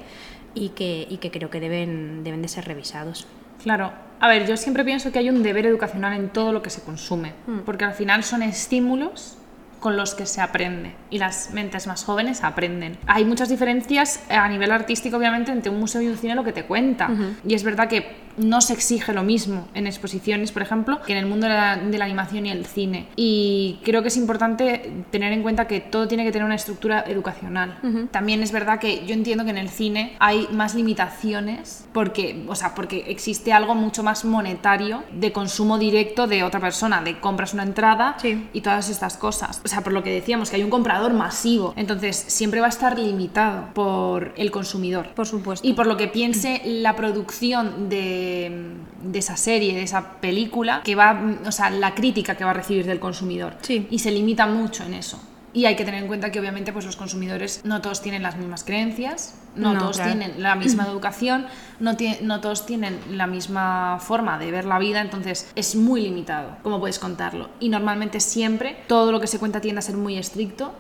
[0.54, 3.28] y que, y que creo que deben, deben de ser revisados.
[3.66, 3.92] Claro.
[4.20, 6.84] A ver, yo siempre pienso que hay un deber educacional en todo lo que se
[6.84, 7.34] consume,
[7.66, 9.40] porque al final son estímulos
[9.86, 12.98] con los que se aprende y las mentes más jóvenes aprenden.
[13.06, 16.44] Hay muchas diferencias eh, a nivel artístico, obviamente, entre un museo y un cine lo
[16.44, 17.08] que te cuenta.
[17.48, 21.20] Y es verdad que no se exige lo mismo en exposiciones, por ejemplo, que en
[21.20, 23.06] el mundo de la, de la animación y el cine.
[23.16, 27.04] Y creo que es importante tener en cuenta que todo tiene que tener una estructura
[27.08, 27.78] educacional.
[28.12, 32.56] También es verdad que yo entiendo que en el cine hay más limitaciones porque, o
[32.56, 37.54] sea, porque existe algo mucho más monetario de consumo directo de otra persona, de compras
[37.54, 38.50] una entrada Sí.
[38.52, 39.62] y todas estas cosas.
[39.64, 41.74] O sea, por lo que decíamos, que hay un comprador masivo.
[41.76, 45.14] Entonces, siempre va a estar limitado por el consumidor.
[45.16, 45.68] Por supuesto.
[45.68, 50.96] Y por lo que piense la producción de, de esa serie, de esa película, que
[50.96, 53.56] va, o sea, la crítica que va a recibir del consumidor.
[53.62, 53.88] Sí.
[53.90, 55.20] Y se limita mucho en eso.
[55.56, 58.36] Y hay que tener en cuenta que obviamente pues los consumidores no todos tienen las
[58.36, 60.12] mismas creencias, no, No, todos claro.
[60.12, 61.48] tienen la misma educación,
[61.80, 66.58] no, no todos tienen la misma forma de ver la vida, entonces es muy limitado
[66.62, 67.50] cómo puedes contarlo.
[67.62, 70.74] Y normalmente siempre todo lo que se cuenta tiende a ser muy estricto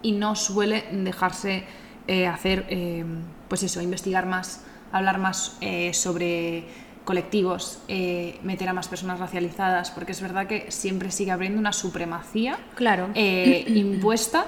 [0.00, 1.64] y no suele dejarse
[2.08, 3.04] eh, hacer, eh,
[3.48, 6.64] pues eso, investigar más hablar más eh, sobre
[7.04, 11.72] colectivos, eh, meter a más personas racializadas, porque es verdad que siempre sigue habiendo una
[11.72, 13.08] supremacía Claro.
[13.14, 14.46] eh, impuesta,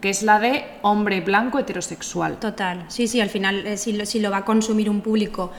[0.00, 2.38] que es la de hombre blanco heterosexual.
[2.38, 5.52] Total, sí, sí, al final eh, si, lo, si lo va a consumir un público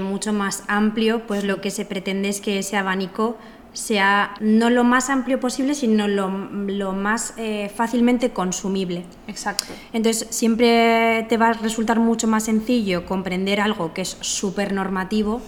[0.00, 3.36] mucho más amplio, pues lo que se pretende es que ese abanico
[3.76, 9.04] sea no lo más amplio posible, sino lo, lo más eh, fácilmente consumible.
[9.28, 9.66] Exacto.
[9.92, 15.42] Entonces siempre te va a resultar mucho más sencillo comprender algo que es súper normativo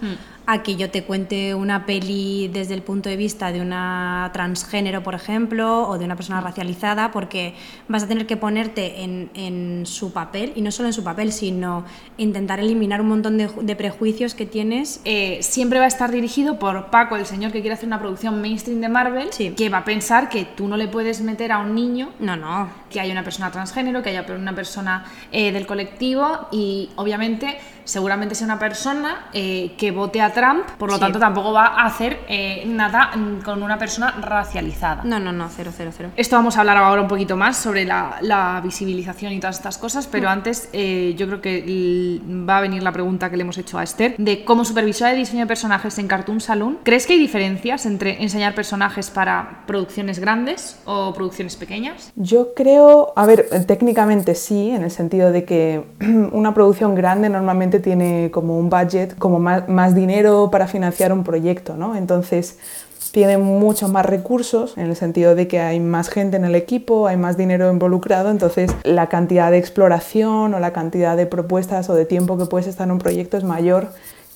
[0.50, 5.02] a que yo te cuente una peli desde el punto de vista de una transgénero,
[5.02, 7.52] por ejemplo, o de una persona racializada, porque
[7.86, 11.32] vas a tener que ponerte en, en su papel, y no solo en su papel,
[11.32, 11.84] sino
[12.16, 15.02] intentar eliminar un montón de, de prejuicios que tienes.
[15.04, 18.40] Eh, siempre va a estar dirigido por Paco, el señor que quiere hacer una producción
[18.40, 19.50] mainstream de Marvel, Sí.
[19.50, 22.70] que va a pensar que tú no le puedes meter a un niño No, no,
[22.88, 28.34] que haya una persona transgénero, que haya una persona eh, del colectivo y obviamente seguramente
[28.34, 31.00] sea una persona eh, que vote a Trump, por lo Sí.
[31.00, 35.02] tanto tampoco va a hacer eh, nada mm, con una persona racializada.
[35.04, 36.10] no, no, no, cero, cero, cero.
[36.16, 39.78] Esto vamos a hablar ahora un poquito más sobre la, la visibilización y todas estas
[39.78, 40.10] cosas, Mm.
[40.12, 43.78] pero antes eh, yo creo que va a venir la pregunta que le hemos hecho
[43.78, 47.18] a Esther de como supervisora de diseño de personajes en Cartoon Saloon, ¿crees que hay
[47.18, 52.12] diferencias entre enseñar personajes para producciones grandes o producciones pequeñas?
[52.16, 55.84] Yo creo, a ver, técnicamente sí, en el sentido de que
[56.32, 61.24] una producción grande normalmente tiene como un budget, como más, más dinero para financiar un
[61.24, 61.96] proyecto, ¿no?
[61.96, 62.58] Entonces
[63.12, 67.06] tiene muchos más recursos en el sentido de que hay más gente en el equipo,
[67.06, 71.94] hay más dinero involucrado, entonces la cantidad de exploración o la cantidad de propuestas o
[71.94, 73.88] de tiempo que puedes estar en un proyecto es mayor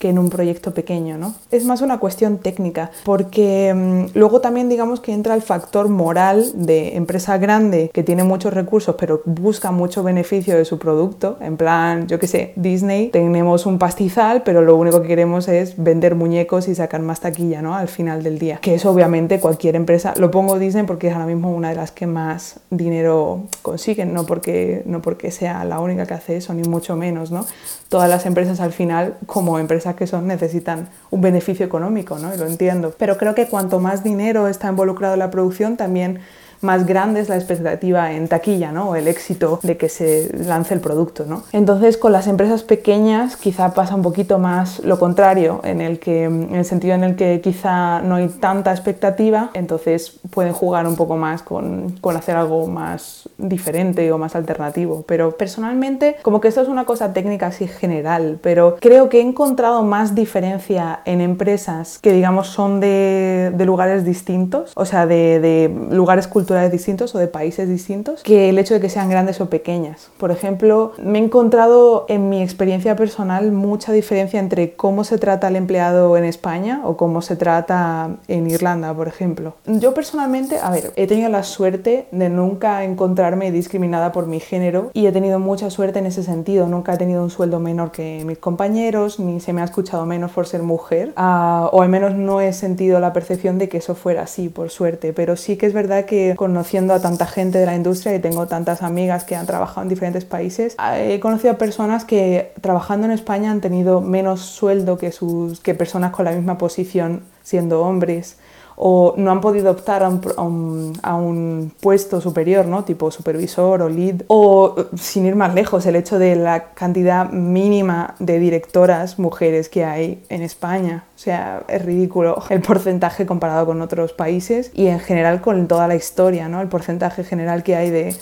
[0.02, 1.36] que en un proyecto pequeño, ¿no?
[1.52, 6.44] Es más una cuestión técnica, porque mm, luego también digamos que entra el factor moral
[6.56, 11.56] de empresa grande que tiene muchos recursos pero busca mucho beneficio de su producto, en
[11.56, 16.16] plan, yo qué sé, Disney, tenemos un pastizal, pero lo único que queremos es vender
[16.16, 17.76] muñecos y sacar más taquilla, ¿no?
[17.76, 18.58] Al final del día.
[18.60, 21.92] Que eso obviamente cualquier empresa, lo pongo Disney porque es ahora mismo una de las
[21.92, 26.64] que más dinero consiguen, no porque, no porque sea la única que hace eso, ni
[26.68, 27.46] mucho menos, ¿no?
[27.88, 29.60] Todas las empresas al final, como
[29.96, 32.34] que son, necesitan un beneficio económico, ¿no?
[32.34, 32.94] Y lo entiendo.
[32.98, 36.20] Pero creo que cuanto más dinero está involucrado en la producción, también
[36.62, 38.90] más grande es la expectativa en taquilla, ¿no?
[38.90, 41.42] O el éxito de que se lance el producto, ¿no?
[41.52, 46.24] Entonces, con las empresas pequeñas quizá pasa un poquito más lo contrario, en el que
[46.24, 50.96] en el sentido en el que quizá no hay tanta expectativa, entonces pueden jugar un
[50.96, 55.04] poco más con, con hacer algo más diferente o más alternativo.
[55.06, 59.22] Pero personalmente, como que esto es una cosa técnica así general, pero creo que he
[59.22, 65.40] encontrado más diferencia en empresas que digamos son de, de lugares distintos, o sea, de,
[65.40, 69.40] de lugares culturales distintos o de países distintos, que el hecho de que sean grandes
[69.40, 70.10] o pequeñas.
[70.18, 75.46] Por ejemplo, me he encontrado en mi experiencia personal mucha diferencia entre cómo se trata
[75.46, 79.54] al empleado en España o cómo se trata en Irlanda, por ejemplo.
[79.66, 84.90] Yo personalmente, a ver, he tenido la suerte de nunca encontrarme discriminada por mi género
[84.92, 86.66] y he tenido mucha suerte en ese sentido.
[86.66, 90.32] Nunca he tenido un sueldo menor que mis compañeros, ni se me ha escuchado menos
[90.32, 93.94] por ser mujer, ah, o al menos no he sentido la percepción de que eso
[93.94, 95.12] fuera así, por suerte.
[95.12, 98.48] Pero sí que es verdad que conociendo a tanta gente de la industria y tengo
[98.48, 103.06] tantas amigas que han trabajado en diferentes países, ah, he conocido a personas que trabajando
[103.06, 107.82] en España han tenido menos sueldo que, sus, que personas con la misma posición siendo
[107.82, 108.38] hombres
[108.76, 112.84] o no han podido optar a un, a un, puesto superior, ¿no?
[112.84, 118.14] tipo supervisor o lead, o sin ir más lejos, el hecho de la cantidad mínima
[118.18, 121.04] de directoras mujeres que hay en España.
[121.14, 125.88] O sea, es ridículo el porcentaje comparado con otros países y en general con toda
[125.88, 126.60] la historia, ¿no?
[126.60, 128.16] el porcentaje general que hay de,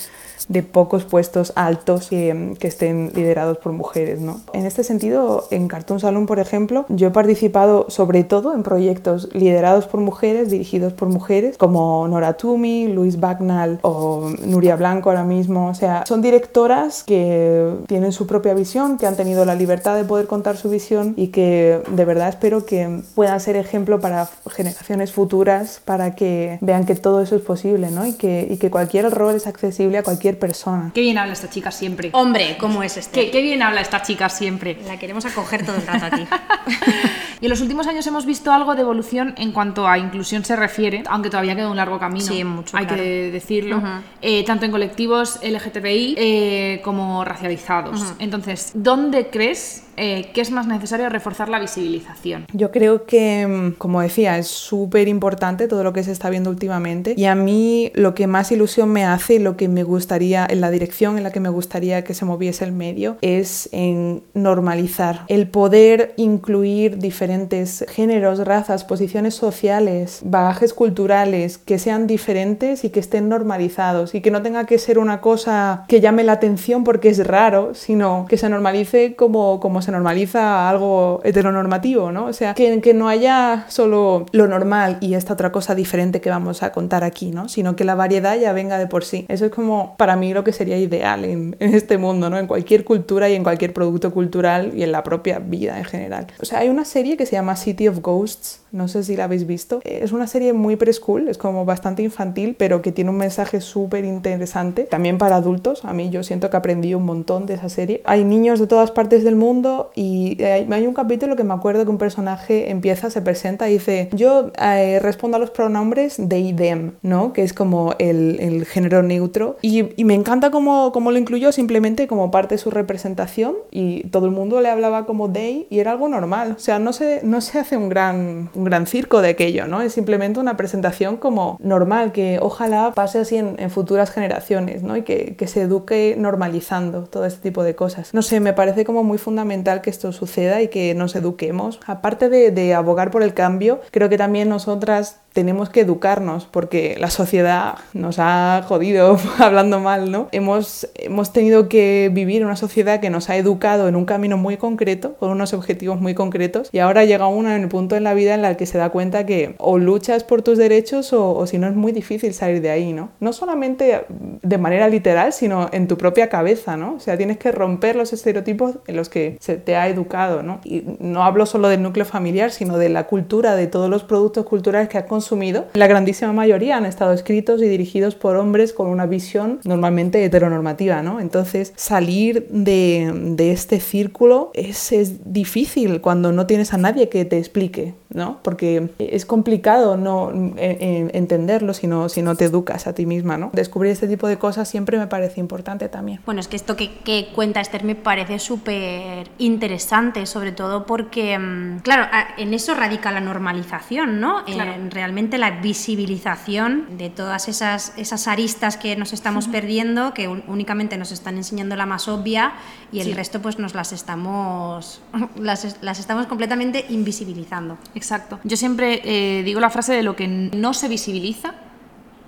[0.48, 4.20] de pocos puestos altos que, que, estén liderados por mujeres.
[4.20, 4.40] ¿no?
[4.52, 9.28] En este sentido, en Cartoon Saloon, por ejemplo, yo he participado sobre todo en proyectos
[9.32, 15.24] liderados por mujeres, dirigidos por mujeres, como Nora Tumi, Luis Bagnall o Nuria Blanco ahora
[15.24, 15.68] mismo.
[15.68, 20.04] O sea, son directoras que tienen su propia visión, que han tenido la libertad de
[20.04, 25.12] poder contar su visión y que de verdad espero que puedan ser ejemplo para generaciones
[25.12, 28.06] futuras, para que vean que todo eso es posible ¿no?
[28.06, 30.90] y, que, y que cualquier rol es accesible a cualquier persona.
[30.92, 32.10] Qué bien habla esta chica siempre.
[32.12, 33.26] Hombre, ¿cómo es este?
[33.26, 34.78] Qué, qué bien habla esta chica siempre.
[34.86, 36.26] La queremos acoger todo el rato a ti.
[37.40, 40.56] y en los últimos años hemos visto algo de evolución en cuanto a inclusión se
[40.56, 42.26] refiere, aunque todavía queda un largo camino.
[42.26, 43.02] Sí, mucho, Hay claro.
[43.02, 43.82] que decirlo.
[44.20, 48.14] Eh, tanto en colectivos LGTBI eh, como racializados.
[48.18, 52.46] Entonces, ¿dónde crees eh, ¿qué es más necesario reforzar la visibilización?
[52.54, 56.48] Yo creo que, mm, como decía, es súper importante todo lo que se está viendo
[56.48, 60.46] últimamente y a mí lo que más ilusión me hace y lo que me gustaría,
[60.48, 64.22] en la dirección en la que me gustaría que se moviese el medio, es en
[64.32, 72.90] normalizar el poder incluir diferentes géneros, razas, posiciones sociales, bagajes culturales que sean diferentes y
[72.90, 76.84] que estén normalizados y que no tenga que ser una cosa que llame la atención
[76.84, 82.26] porque es raro, sino que se normalice como, como se normaliza algo heteronormativo, ¿no?
[82.26, 86.62] O sea, que, no haya solo lo normal y esta otra cosa diferente que vamos
[86.62, 87.48] a contar aquí, ¿no?
[87.48, 89.26] Sino que la variedad ya venga de por sí.
[89.28, 92.38] Eso es como para mí lo que sería ideal en, en este mundo, ¿no?
[92.38, 96.26] En cualquier cultura y en cualquier producto cultural y en la propia vida en general.
[96.40, 99.24] O sea, hay una serie que se llama City of Ghosts, no sé si la
[99.24, 99.80] habéis visto.
[99.84, 104.04] Es una serie muy preschool, es como bastante infantil, pero que tiene un mensaje súper
[104.04, 105.84] interesante, también para adultos.
[105.84, 108.02] A mí yo siento que aprendí un montón de esa serie.
[108.04, 111.90] Hay niños de todas partes del mundo y hay, un capítulo que me acuerdo que
[111.90, 116.52] un personaje empieza, se presenta y dice, yo eh, respondo a los pronombres they y
[116.52, 117.32] them, ¿no?
[117.32, 119.56] Que es como el, el género neutro.
[119.62, 124.04] Y, y, me encanta cómo, cómo lo incluyó simplemente como parte de su representación y
[124.08, 126.54] todo el mundo le hablaba como they y era algo normal.
[126.56, 129.80] O sea, no se, no se hace un gran, un gran circo de aquello, ¿no?
[129.80, 134.96] Es simplemente una presentación como normal, que ojalá pase así en, futuras generaciones, ¿no?
[134.96, 138.12] Y que, que se eduque normalizando todo este tipo de cosas.
[138.14, 141.80] No sé, me parece como muy fundamental que esto suceda y que nos eduquemos.
[141.86, 147.10] Aparte de abogar por el cambio, creo que también nosotras tenemos que educarnos porque la
[147.10, 150.28] sociedad nos ha jodido hablando mal, ¿no?
[150.32, 154.36] Hemos, hemos tenido que vivir en una sociedad que nos ha educado en un camino
[154.36, 158.04] muy concreto, con unos objetivos muy concretos, y ahora llega uno en el punto en
[158.04, 161.34] la vida en el que se da cuenta que o luchas por tus derechos o,
[161.34, 163.10] o si no es muy difícil salir de ahí, ¿no?
[163.20, 166.94] No solamente de manera literal, sino en tu propia cabeza, ¿no?
[166.94, 170.60] O sea, tienes que romper los estereotipos en los que se te ha educado, ¿no?
[170.64, 174.44] Y no hablo solo del núcleo familiar, sino de la cultura, de todos los productos
[174.44, 175.66] culturales que has consumido.
[175.74, 181.02] La grandísima mayoría han estado escritos y dirigidos por hombres con una visión normalmente heteronormativa,
[181.02, 181.20] ¿no?
[181.20, 187.26] Entonces, salir de, de este círculo es, es difícil cuando no tienes a nadie que
[187.26, 188.38] te explique, ¿no?
[188.42, 193.36] Porque es complicado no eh, entenderlo si no, si no te educas a ti misma,
[193.36, 193.50] ¿no?
[193.52, 196.20] Descubrir este tipo de cosas siempre me parece importante también.
[196.24, 201.38] Bueno, es que esto que, que cuenta Esther me parece súper interesante, sobre todo porque,
[201.38, 202.06] mm, claro,
[202.38, 204.44] en eso radica la normalización, ¿no?
[204.46, 204.72] Claro.
[204.72, 210.96] En realmente la visibilización de todas esas, esas aristas que nos estamos perdiendo, que únicamente
[210.96, 212.52] nos están enseñando la más obvia
[212.92, 213.14] y el Sí.
[213.14, 215.02] resto pues nos las estamos,
[215.36, 217.76] las, las estamos completamente invisibilizando.
[217.96, 218.38] Exacto.
[218.44, 221.54] Yo siempre eh, digo la frase de lo que no se visibiliza,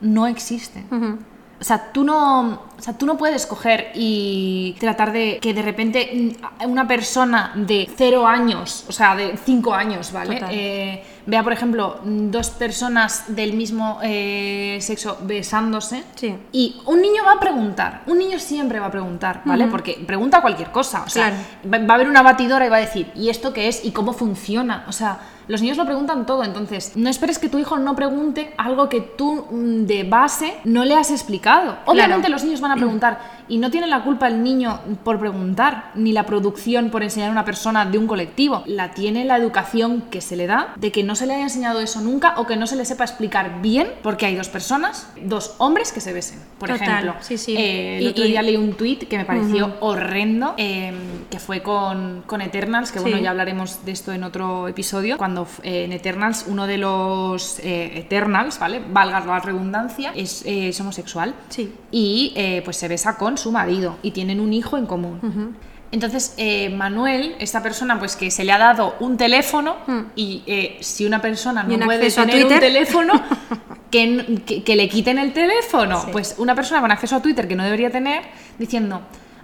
[0.01, 0.83] no existe.
[1.61, 5.62] O sea, tú no, o sea, tú no puedes coger y tratar de que de
[5.62, 6.35] repente
[6.66, 10.40] una persona de cero años, o sea, de cinco años, ¿vale?
[10.51, 16.37] Eh, vea, por ejemplo, dos personas del mismo eh, sexo besándose Sí.
[16.52, 19.66] y un niño va a preguntar, un niño siempre va a preguntar, ¿vale?
[19.66, 21.82] Porque pregunta cualquier cosa, o sea, Claro.
[21.82, 23.85] va, va a haber una batidora y va a decir, ¿y esto qué es?
[23.85, 24.85] ¿Y cómo funciona?
[24.88, 28.54] O sea, los niños lo preguntan todo, entonces no esperes que tu hijo no pregunte
[28.58, 31.76] algo que tú mm, de base no le has explicado.
[31.87, 35.90] Obviamente los niños van a preguntar y no tiene la culpa el niño por preguntar,
[35.94, 38.62] ni la producción por enseñar a una persona de un colectivo.
[38.66, 41.81] La tiene la educación que se le da de que no se le haya enseñado
[41.81, 45.55] eso nunca o que no se le sepa explicar bien porque hay dos personas, dos
[45.59, 47.14] hombres que se besen, por Total, ejemplo.
[47.20, 47.57] sí, sí.
[47.57, 50.92] Eh, el Y- otro y- día leí un tuit que me pareció horrendo, eh,
[51.31, 53.22] que fue con, con Eternals, que bueno, Sí.
[53.22, 57.98] ya hablaremos de esto en otro episodio, cuando eh, en Eternals uno de los eh,
[57.98, 58.81] Eternals, ¿vale?
[58.92, 61.72] Valga la redundancia, es, eh, es homosexual Sí.
[61.90, 65.57] y eh, pues se besa con su marido y tienen un hijo en común.
[65.90, 69.77] Entonces, eh, Manuel, esta persona, pues que se le ha dado un teléfono
[70.16, 73.12] y eh, si una persona no puede tener un teléfono,
[73.90, 76.01] que, n- que- que le quiten el teléfono.
[76.01, 76.07] Sí.
[76.11, 78.23] Pues una persona con acceso a Twitter que no debería tener,
[78.59, 79.03] diciendo,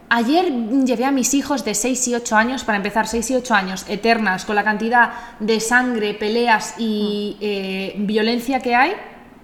[0.08, 0.50] ayer
[0.86, 3.84] llevé a mis hijos de 6 y 8 años, para empezar, 6 y 8 años,
[3.86, 7.42] eternas, con la cantidad de sangre, peleas y Mm.
[7.42, 8.92] eh, violencia que hay,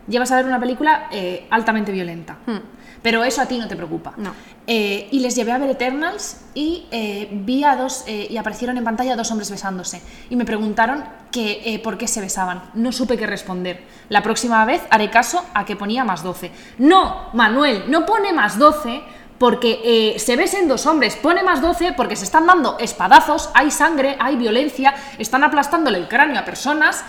[0.08, 1.10] llevas a ver una película
[1.50, 2.38] altamente violenta.
[3.04, 4.14] Pero eso a ti no te preocupa.
[4.16, 4.34] No.
[4.66, 8.78] Eh, y les llevé a ver Eternals y eh, vi a dos, eh, y aparecieron
[8.78, 10.00] en pantalla dos hombres besándose.
[10.30, 12.70] Y me preguntaron que, por qué se besaban.
[12.72, 13.84] No supe qué responder.
[14.08, 16.50] La próxima vez haré caso a que ponía más 12.
[16.78, 19.02] No, Manuel, no pone más 12
[19.36, 21.16] porque eh, se besen dos hombres.
[21.16, 26.08] Pone más 12 porque se están dando espadazos, hay sangre, hay violencia, están aplastándole el
[26.08, 27.04] cráneo a personas.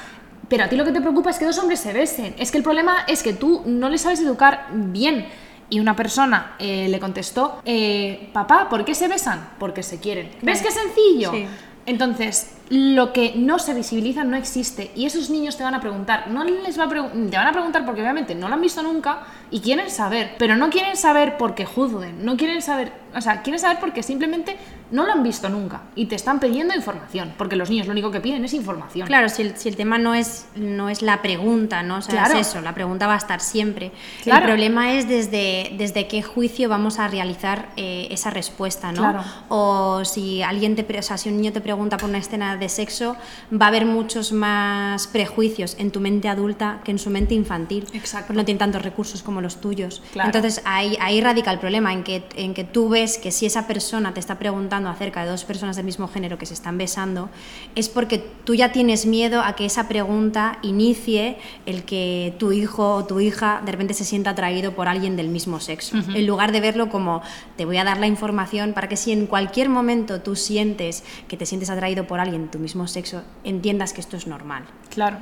[0.49, 2.35] Pero a ti lo que te preocupa es que dos hombres se besen.
[2.37, 5.27] Es que el problema es que tú no les sabes educar bien.
[5.69, 9.49] Y una persona eh, le contestó, eh, papá, ¿por qué se besan?
[9.59, 10.31] Porque se quieren.
[10.41, 11.31] ¿Ves qué sencillo?
[11.31, 11.47] Sí.
[11.87, 16.29] Entonces, lo que no se visibiliza no existe y esos niños te van a preguntar,
[16.29, 19.19] no les va a te van a preguntar porque obviamente no lo han visto nunca
[19.51, 23.59] y quieren saber, pero no quieren saber porque juzguen, no quieren saber, o sea, quieren
[23.59, 24.57] saber porque simplemente
[24.91, 28.11] no lo han visto nunca y te están pidiendo información, porque los niños lo único
[28.11, 29.07] que piden es información.
[29.07, 31.97] Claro, si el, si el tema no es, no es la pregunta, ¿no?
[31.97, 32.39] O sea, Claro.
[32.39, 33.91] es eso, la pregunta va a estar siempre.
[34.23, 34.41] Claro.
[34.41, 39.01] El problema es desde, desde qué juicio vamos a realizar eh, esa respuesta, ¿no?
[39.01, 39.23] Claro.
[39.49, 42.69] O si alguien te, o sea, si un niño te pregunta por una escena de
[42.69, 43.15] sexo,
[43.51, 47.87] va a haber muchos más prejuicios en tu mente adulta que en su mente infantil.
[47.93, 48.27] Exacto.
[48.27, 50.01] Porque no tiene tantos recursos como los tuyos.
[50.13, 50.27] Claro.
[50.27, 53.67] Entonces ahí, ahí radica el problema, en que, en que tú ves que si esa
[53.67, 57.29] persona te está preguntando acerca de dos personas del mismo género que se están besando,
[57.75, 62.95] es porque tú ya tienes miedo a que esa pregunta inicie el que tu hijo
[62.95, 65.97] o tu hija de repente se sienta atraído por alguien del mismo sexo.
[65.97, 67.21] En lugar de verlo como
[67.55, 71.37] te voy a dar la información para que si en cualquier momento tú sientes que
[71.37, 75.17] te sientes atraído por alguien de tu mismo sexo, entiendas que esto es normal Claro.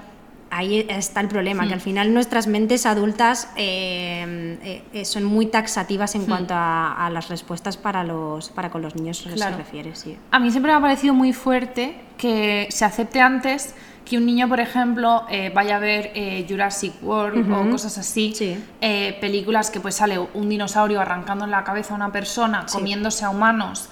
[0.55, 5.47] Ahí está el problema, que al final nuestras mentes adultas eh, eh, eh, son muy
[5.47, 9.51] taxativas en cuanto a, a las respuestas para, los, para con los niños Claro.
[9.57, 9.95] se refiere.
[9.95, 10.17] Sí.
[10.31, 13.73] A mí siempre me ha parecido muy fuerte que se acepte antes
[14.05, 18.33] que un niño, por ejemplo, eh, vaya a ver eh, Jurassic World o cosas así,
[18.35, 18.57] Sí.
[18.81, 23.23] eh, películas que pues sale un dinosaurio arrancando en la cabeza a una persona, comiéndose
[23.23, 23.87] a humanos,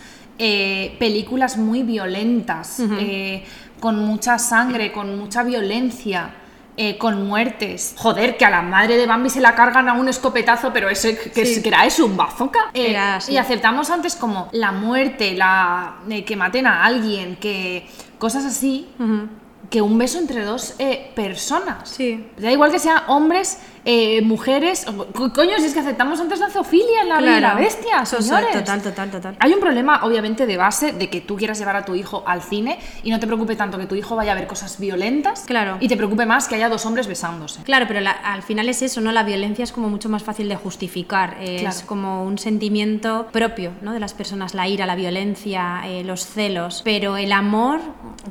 [1.00, 2.82] películas muy violentas,
[3.80, 6.32] con mucha sangre, con mucha violencia.
[6.78, 7.96] Eh, con muertes.
[7.98, 11.10] Joder, que a la madre de Bambi se la cargan a un escopetazo, pero eso
[11.34, 11.62] que, Sí.
[11.62, 12.72] que era eso, un bazooka.
[12.74, 13.34] Eh, Era así.
[13.34, 18.88] y aceptamos antes como la muerte, la eh, que maten a alguien, que cosas así,
[19.70, 21.90] que un beso entre dos eh, personas.
[21.90, 22.28] Sí.
[22.38, 24.86] Da igual que sean hombres, eh, mujeres.
[25.14, 28.52] Coño, si es que aceptamos antes la zoofilia en la bestia, señores.
[28.54, 29.36] Total, total, total.
[29.40, 32.42] Hay un problema, obviamente, de base de que tú quieras llevar a tu hijo al
[32.42, 35.44] cine y no te preocupe tanto que tu hijo vaya a ver cosas violentas.
[35.48, 35.78] Claro.
[35.80, 37.64] Y te preocupe más que haya dos hombres besándose.
[37.64, 39.12] Claro, pero la- al final es eso, ¿no?
[39.12, 41.38] La violencia es como mucho más fácil de justificar.
[41.42, 41.78] Es Claro.
[41.88, 43.94] como un sentimiento propio, ¿no?
[43.94, 46.82] De las personas, la ira, la violencia, eh, los celos.
[46.84, 47.80] Pero el amor,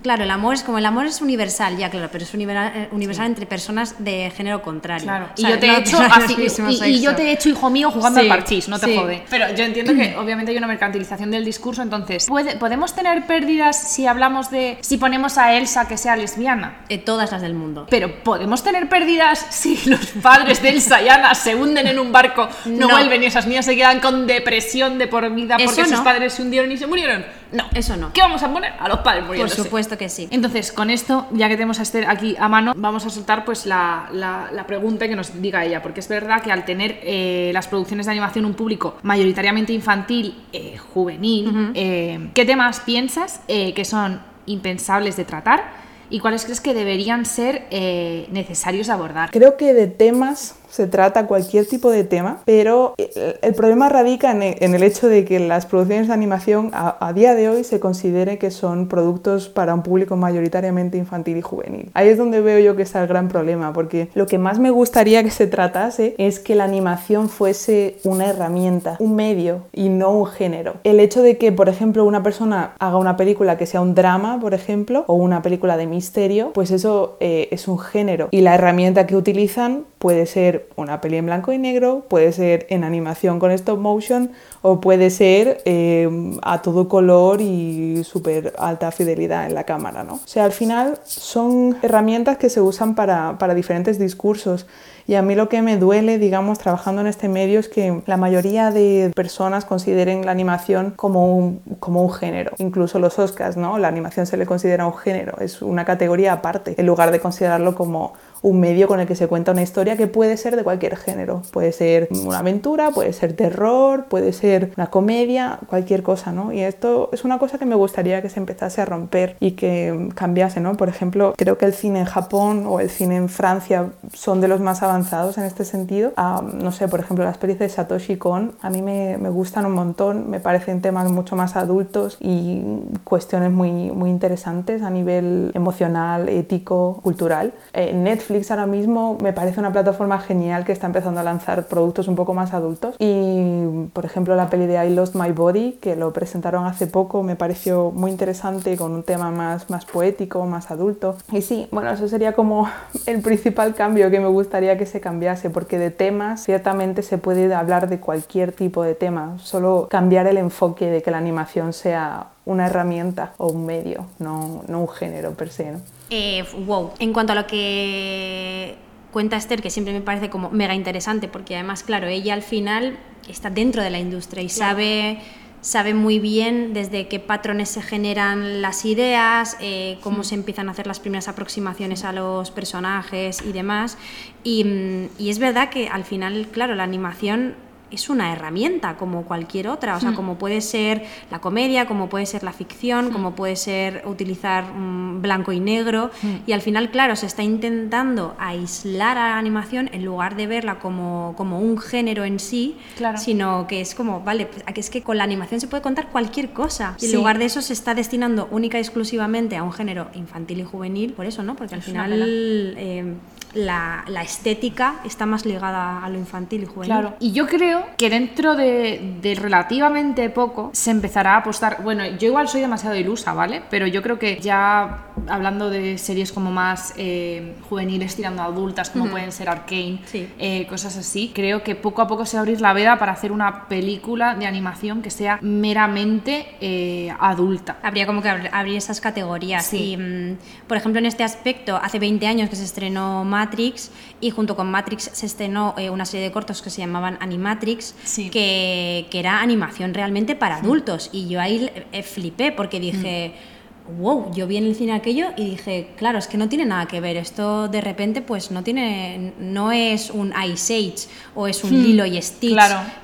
[0.03, 2.89] claro, el amor es como el amor es universal, ya claro, pero es universal, eh,
[2.93, 5.05] universal entre personas de género contrario.
[5.05, 5.99] Claro, y yo te No he hecho
[6.87, 8.97] y, yo te he hecho hijo mío jugando Sí, al parchís, no te sí.
[8.97, 9.23] jode.
[9.31, 13.77] Pero yo entiendo que obviamente hay una mercantilización del discurso, entonces, ¿puede- ¿podemos tener pérdidas
[13.77, 16.81] si hablamos de, si ponemos a Elsa que sea lesbiana?
[16.89, 17.87] Eh, todas las del mundo.
[17.91, 22.13] Pero ¿podemos tener pérdidas si los padres de Elsa y Ana se hunden en un
[22.13, 22.95] barco, no, No.
[22.95, 26.05] vuelven y esas niñas se quedan con depresión de por vida porque Eso sus no.
[26.05, 27.25] padres se hundieron y se murieron?
[27.53, 27.65] No.
[27.75, 28.13] Eso no.
[28.13, 28.73] ¿Qué vamos a poner?
[28.79, 30.29] A los padres Por supuesto que sí.
[30.31, 33.67] Entonces, con esto, ya que tenemos a Esther aquí a mano, vamos a soltar pues
[33.67, 37.51] la, la- la pregunta que nos diga ella, porque es verdad que al tener eh,
[37.55, 43.75] las producciones de animación un público mayoritariamente infantil, eh, juvenil, eh, ¿qué temas piensas eh,
[43.75, 49.31] que son impensables de tratar y cuáles crees que deberían ser eh, necesarios de abordar?
[49.31, 54.31] Creo que de temas se trata cualquier tipo de tema, pero el, el problema radica
[54.31, 57.49] en el, en el hecho de que las producciones de animación a, a día de
[57.49, 61.91] hoy se considere que son productos para un público mayoritariamente infantil y juvenil.
[61.95, 64.71] Ahí es donde veo yo que está el gran problema, porque lo que más me
[64.71, 70.13] gustaría que se tratase es que la animación fuese una herramienta, un medio y no
[70.13, 70.75] un género.
[70.85, 74.39] El hecho de que, por ejemplo, una persona haga una película que sea un drama,
[74.41, 78.29] por ejemplo, o una película de misterio, pues eso eh, es un género.
[78.31, 82.67] Y la herramienta que utilizan puede ser una peli en blanco y negro, puede ser
[82.71, 84.33] en animación con stop motion
[84.63, 86.09] o puede ser eh,
[86.43, 90.15] a todo color y súper alta fidelidad en la cámara, ¿no?
[90.15, 94.67] O sea, al final son herramientas que se usan para, para diferentes discursos.
[95.07, 98.17] Y a mí lo que me duele, digamos, trabajando en este medio es que la
[98.17, 102.53] mayoría de personas consideren la animación como un, como un género.
[102.59, 103.77] Incluso los Oscars, ¿no?
[103.79, 107.75] La animación se le considera un género, es una categoría aparte, en lugar de considerarlo
[107.75, 108.13] como
[108.43, 111.43] un medio con el que se cuenta una historia que puede ser de cualquier género.
[111.53, 116.53] Puede ser una aventura, puede ser terror, puede ser una comedia, cualquier cosa, ¿no?
[116.53, 120.09] Y esto es una cosa que me gustaría que se empezase a romper y que
[120.15, 120.77] cambiase, ¿no?
[120.77, 124.49] Por ejemplo, creo que el cine en Japón o el cine en Francia son de
[124.49, 126.13] los más avanzados en este sentido.
[126.17, 129.67] Ah, no sé, por ejemplo, las pelis de Satoshi Kon a mí me, me gustan
[129.67, 132.63] un montón, me parecen temas mucho más adultos y
[133.05, 137.53] cuestiones muy, muy interesantes a nivel emocional, ético, cultural.
[137.73, 141.67] Eh, Netflix Netflix ahora mismo me parece una plataforma genial que está empezando a lanzar
[141.67, 142.95] productos un poco más adultos.
[143.01, 147.25] Y, por ejemplo, la peli de I Lost My Body, que lo presentaron hace poco,
[147.25, 151.17] me pareció muy interesante con un tema más, más poético, más adulto.
[151.33, 152.69] Y sí, bueno, eso sería como
[153.07, 157.53] el principal cambio que me gustaría que se cambiase, porque de temas ciertamente se puede
[157.53, 162.29] hablar de cualquier tipo de tema, solo cambiar el enfoque de que la animación sea
[162.47, 165.75] una herramienta o un medio, no, no un género per se.
[166.11, 166.93] Eh, wow.
[166.99, 168.77] En cuanto a lo que
[169.13, 172.99] cuenta Esther, que siempre me parece como mega interesante, porque además, claro, ella al final
[173.29, 175.21] está dentro de la industria y sabe
[175.61, 180.73] sabe muy bien desde qué patrones se generan las ideas, eh, cómo se empiezan a
[180.73, 183.99] hacer las primeras aproximaciones a los personajes y demás.
[184.43, 187.55] Y, mm, y es verdad que al final, claro, la animación
[187.91, 192.27] es una herramienta como cualquier otra, o sea, como puede ser la comedia, como puede
[192.27, 196.11] ser la ficción, como puede ser utilizar blanco y negro,
[196.47, 200.79] y al final, claro, se está intentando aislar a la animación en lugar de verla
[200.79, 202.77] como, como un género en sí,
[203.17, 206.51] sino que es como, vale, pues, es que con la animación se puede contar cualquier
[206.51, 210.09] cosa, y en lugar de eso se está destinando única y exclusivamente a un género
[210.15, 211.57] infantil y juvenil, por eso, ¿no?
[211.57, 213.19] Porque al final
[213.55, 216.93] la, la, estética está más ligada a lo infantil y juvenil.
[216.93, 221.83] Claro, y yo creo que dentro de, de, relativamente poco se empezará a apostar.
[221.83, 223.63] Bueno, yo igual soy demasiado ilusa, ¿vale?
[223.71, 228.91] Pero yo creo que ya hablando de series como más eh, juveniles tirando a adultas,
[228.91, 232.43] como pueden ser Arcane, eh, cosas así, creo que poco a poco se va a
[232.43, 237.79] abrir la veda para hacer una película de animación que sea meramente eh, adulta.
[237.83, 239.73] Habría como que abrir esas categorías.
[239.75, 244.31] Y, mm, por ejemplo, en este aspecto, hace 20 años que se estrenó Matrix y
[244.31, 247.95] junto con Matrix se estrenó una serie de cortos que se llamaban Animatrix,
[248.31, 251.09] que, que, era animación realmente para adultos.
[251.13, 251.71] Y yo ahí
[252.03, 253.35] flipé porque dije...
[253.35, 253.50] Mm
[253.99, 256.87] wow, yo vi en el cine aquello y dije, claro, es que no tiene nada
[256.87, 261.65] que ver, esto de repente pues no tiene, no es un Ice Age o es
[261.65, 262.59] un hmm, Lilo y Stitch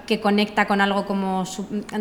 [0.06, 1.44] que conecta con algo como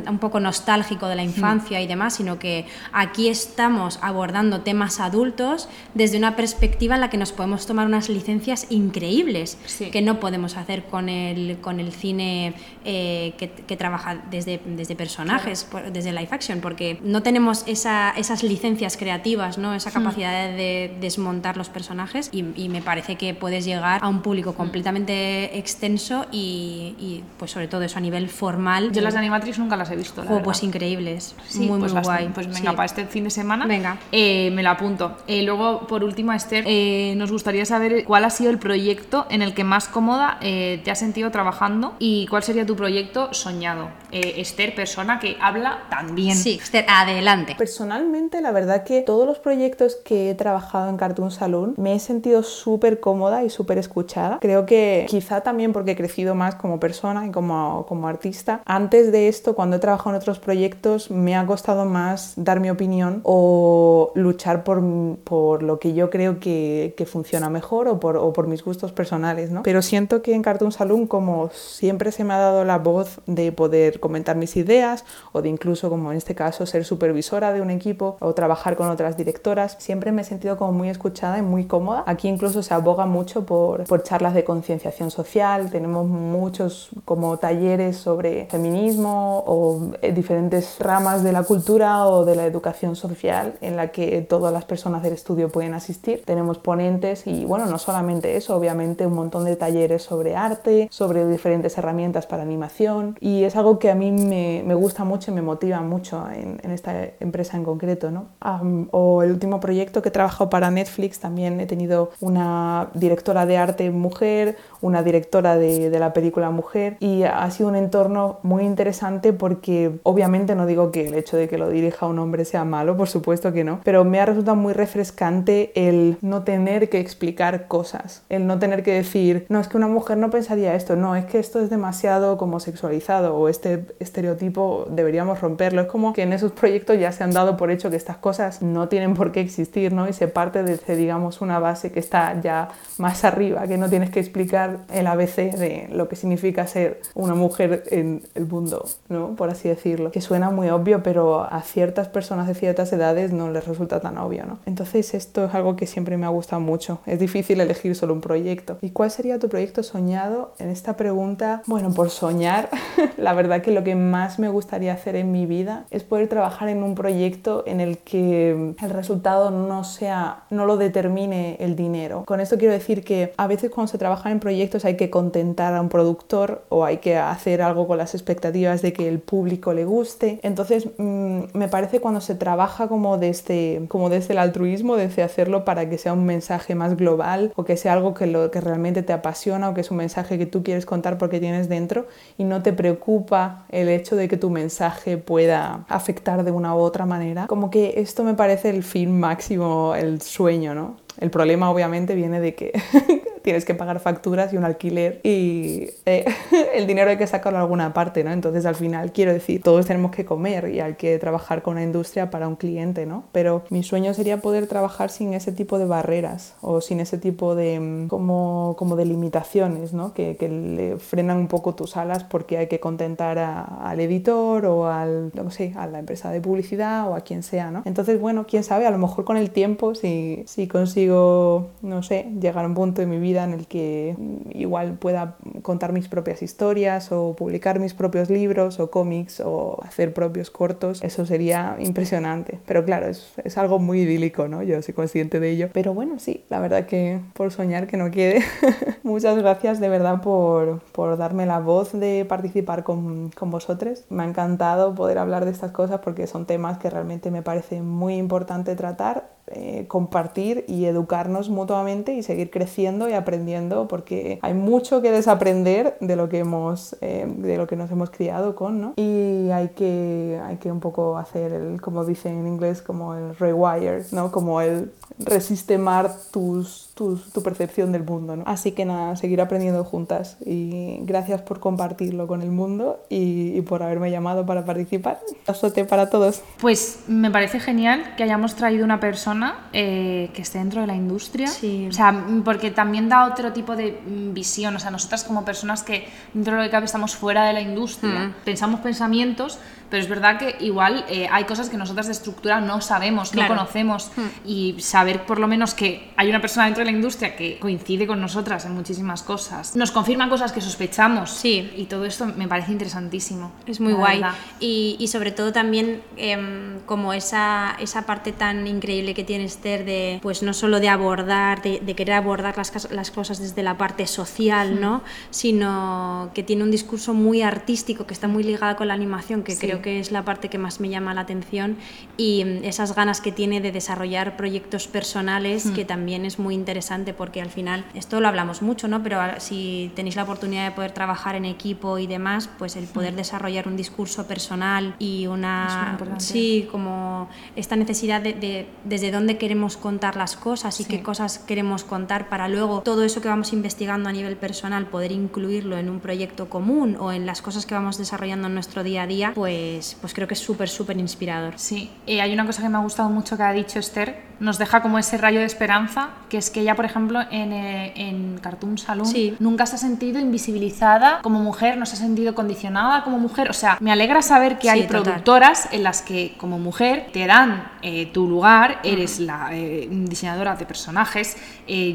[0.08, 1.26] un poco nostálgico de la hmm.
[1.26, 7.10] infancia y demás, sino que aquí estamos abordando temas adultos desde una perspectiva en la
[7.10, 9.58] que nos podemos tomar unas licencias increíbles
[9.92, 15.68] que no podemos hacer con el, con el cine eh, que, trabaja desde, desde personajes,
[15.92, 19.74] desde live action, porque no tenemos esa, esas licencias creativas, ¿no?
[19.74, 19.94] esa hmm.
[19.94, 22.44] capacidad de desmontar los personajes y,
[22.76, 24.56] me parece que puedes llegar a un público hmm.
[24.56, 28.92] completamente extenso y, pues sobre todo eso a nivel formal.
[28.92, 30.24] Yo las de Animatrix nunca las he visto.
[30.30, 32.30] Oh, pues increíbles, muy pues muy guay.
[32.34, 33.98] Pues venga, para este fin de semana venga.
[34.12, 35.18] Eh, me la apunto.
[35.28, 39.42] Eh, luego, por último, Esther, eh, nos gustaría saber cuál ha sido el proyecto en
[39.42, 43.90] el que más cómoda te has sentido trabajando y cuál sería tu proyecto soñado.
[44.12, 46.36] Esther, persona que habla también.
[46.36, 47.56] Sí, Esther, adelante.
[47.58, 52.00] Personalmente, la verdad que todos los proyectos que he trabajado en Cartoon Saloon me he
[52.00, 54.40] sentido súper cómoda y súper escuchada.
[54.40, 58.62] Creo que quizá también porque he crecido más como persona y como, como artista.
[58.66, 62.70] Antes de esto, cuando he trabajado en otros proyectos, me ha costado más dar mi
[62.70, 64.82] opinión o luchar por,
[65.24, 68.94] por lo que yo creo que, que funciona mejor o por, o por, mis gustos
[68.94, 69.64] personales, ¿no?
[69.64, 73.52] Pero siento que en Cartoon Saloon, como siempre se me ha dado la voz de
[73.52, 75.04] poder comentar mis ideas
[75.34, 78.90] o de incluso, como en este caso, ser supervisora de un equipo o trabajar con
[78.90, 79.76] otras directoras.
[79.80, 82.04] Siempre me he sentido como muy escuchada y muy cómoda.
[82.06, 85.72] Aquí incluso se aboga mucho por, por charlas de concienciación social.
[85.72, 92.36] Tenemos muchos como talleres sobre feminismo o eh, diferentes ramas de la cultura o de
[92.36, 96.22] la educación social en la que todas las personas del estudio pueden asistir.
[96.24, 101.28] Tenemos ponentes y bueno, no solamente eso, obviamente un montón de talleres sobre arte, sobre
[101.28, 105.34] diferentes herramientas para animación y es algo que a mí me, me gusta mucho y
[105.34, 107.96] me motiva mucho en, en esta empresa en concreto.
[108.12, 108.28] ¿no?
[108.42, 113.58] O el último proyecto que he trabajado para Netflix, también he tenido una directora de
[113.58, 118.64] arte mujer, una directora de, de, la película mujer y ha sido un entorno muy
[118.64, 122.66] interesante porque obviamente no digo que el hecho de que lo dirija un hombre sea
[122.66, 127.00] malo, por supuesto que no, pero me ha resultado muy refrescante el no tener que
[127.00, 130.96] explicar cosas, el no tener que decir, no, es que una mujer no pensaría esto,
[130.96, 135.82] no, es que esto es demasiado como sexualizado o este estereotipo deberíamos romperlo.
[135.82, 138.64] Es como que en esos proyectos ya se han dado por hecho que estas cosas
[138.64, 140.10] no tienen por qué existir, ¿no?
[140.10, 144.10] Y se parte desde, digamos, una base que está ya más arriba, que no tienes
[144.10, 149.36] que explicar el ABC de lo que significa ser una mujer en el mundo, ¿no?
[149.36, 150.10] Por así decirlo.
[150.10, 154.18] Que suena muy obvio, pero a ciertas personas de ciertas edades no les resulta tan
[154.18, 154.58] obvio, ¿no?
[154.66, 157.02] Entonces esto es algo que siempre me ha gustado mucho.
[157.06, 158.80] Es difícil elegir solo un proyecto.
[158.82, 160.56] ¿Y cuál sería tu proyecto soñado?
[160.58, 162.70] En esta pregunta, bueno, por soñar,
[163.18, 166.70] la verdad que lo que más me gustaría hacer en mi vida es poder trabajar
[166.70, 172.24] en un proyecto en el que el resultado no sea, no lo determine el dinero.
[172.26, 175.74] Con esto quiero decir que a veces cuando se trabaja en proyectos hay que contentar
[175.74, 179.74] a un productor o hay que hacer algo con las expectativas de que el público
[179.74, 180.40] le guste.
[180.44, 185.66] Entonces mm, me parece cuando se trabaja como desde, como desde el altruismo, desde hacerlo
[185.66, 189.04] para que sea un mensaje más global o que sea algo que, lo, que realmente
[189.04, 192.08] te apasiona o que es un mensaje que tú quieres contar porque tienes dentro
[192.38, 196.80] y no te preocupa el hecho de que tu mensaje pueda afectar de una u
[196.80, 197.48] otra manera.
[197.48, 200.98] Como que esto me parece el fin máximo, el sueño, ¿no?
[201.20, 202.72] El problema obviamente viene de que
[203.46, 206.26] tienes que pagar facturas y un alquiler y eh,
[206.74, 208.32] el dinero hay que sacarlo a alguna parte, ¿no?
[208.32, 211.84] Entonces al final quiero decir, todos tenemos que comer y hay que trabajar con una
[211.84, 213.26] industria para un cliente, ¿no?
[213.32, 217.54] Pero mi sueño sería poder trabajar sin ese tipo de barreras o sin ese tipo
[217.54, 220.16] de mm, como, como de limitaciones, ¿no?
[220.16, 224.66] Que, que le frenan un poco tus alas porque hay que contentar a, al editor
[224.66, 227.84] o al, no sé, a la empresa de publicidad o a quien sea, ¿no?
[227.86, 232.32] Entonces, bueno, quién sabe, a lo mejor con el tiempo si, si consigo, no sé,
[232.42, 234.16] llegar a un punto de mi vida en el que
[234.52, 240.14] igual pueda contar mis propias historias o publicar mis propios libros o cómics o hacer
[240.14, 242.60] propios cortos, eso sería impresionante.
[242.66, 244.64] Pero claro, es, es algo muy idílico, ¿no?
[244.64, 245.70] Yo soy consciente de ello.
[245.74, 248.44] Pero bueno, sí, la verdad que por soñar que no quede.
[249.04, 254.06] Muchas gracias de verdad por, por darme la voz de participar con, con vosotros.
[254.10, 257.82] Me ha encantado poder hablar de estas cosas porque son temas que realmente me parece
[257.82, 264.56] muy importante tratar eh, compartir y educarnos mutuamente y seguir creciendo y aprendiendo porque hay
[264.56, 268.82] mucho que desaprender de lo que hemos eh, de lo que nos hemos criado con
[268.82, 268.94] ¿no?
[268.96, 273.36] y hay que hay que un poco hacer el como dicen en inglés como el
[273.36, 278.44] rewire no como el resistemar tus, tu percepción del mundo ¿no?
[278.48, 283.62] así que nada seguir aprendiendo juntas y gracias por compartirlo con el mundo y, y
[283.62, 288.86] por haberme llamado para participar azote para todos Pues me parece genial que hayamos traído
[288.86, 291.48] una persona eh, que esté dentro de la industria.
[291.48, 291.88] Sí.
[291.90, 294.76] O sea, mm, porque también da otro tipo de mm, visión.
[294.76, 297.62] O sea, nosotras como personas que dentro de lo que cabe estamos fuera de la
[297.62, 298.34] industria, Mm.
[298.46, 299.60] pensamos pensamientos,
[299.96, 303.54] pero es verdad que igual eh, hay cosas que nosotras de estructura no sabemos, Claro.
[303.56, 304.12] no conocemos.
[304.18, 304.22] Mm.
[304.46, 308.06] Y saber por lo menos que hay una persona dentro de la industria que coincide
[308.06, 311.30] con nosotras en muchísimas cosas, nos confirma cosas que sospechamos.
[311.32, 311.72] Sí.
[311.78, 313.54] Y todo esto me parece interesantísimo.
[313.66, 314.22] Es muy guay.
[314.60, 319.86] Y, y sobre todo también em, como esa, esa parte tan increíble que tiene Esther
[319.86, 323.78] de, pues no solo de abordar, de, de querer abordar las, las cosas desde la
[323.78, 325.04] parte social, ¿no?
[325.32, 329.54] Sino que tiene un discurso muy artístico que está muy ligada con la animación, que
[329.56, 329.62] Sí.
[329.68, 331.78] creo que es la parte que más me llama la atención.
[332.18, 337.14] Y em, esas ganas que tiene de desarrollar proyectos personales, que también es muy interesante
[337.14, 339.04] porque al final, esto lo hablamos mucho, ¿no?
[339.04, 343.16] Pero si tenéis la oportunidad de poder trabajar en equipo y demás, pues el poder
[343.16, 349.78] desarrollar un discurso personal y una sí como esta necesidad de, de desde dónde queremos
[349.78, 350.90] contar las cosas y Sí.
[350.90, 355.12] qué cosas queremos contar para luego todo eso que vamos investigando a nivel personal poder
[355.12, 359.04] incluirlo en un proyecto común o en las cosas que vamos desarrollando en nuestro día
[359.04, 359.65] a día pues
[360.02, 362.82] pues creo que es súper súper inspirador Sí, eh, hay una cosa que me ha
[362.82, 366.50] gustado mucho que ha dicho Esther, nos deja como ese rayo de esperanza, que es
[366.50, 369.36] que ella, por ejemplo, en, eh, en Cartoon Saloon Sí.
[369.40, 373.50] nunca se ha sentido invisibilizada como mujer, no se ha sentido condicionada como mujer.
[373.50, 375.04] O sea, me alegra saber que Sí, hay total.
[375.04, 380.56] productoras en las que como mujer te dan eh, tu lugar, eres la eh, diseñadora
[380.56, 381.38] de personajes,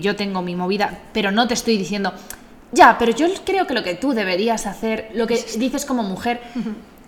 [0.01, 2.13] yo tengo mi movida, pero no te estoy diciendo...
[2.73, 6.41] Ya, pero yo creo que lo que tú deberías hacer, lo que dices como mujer,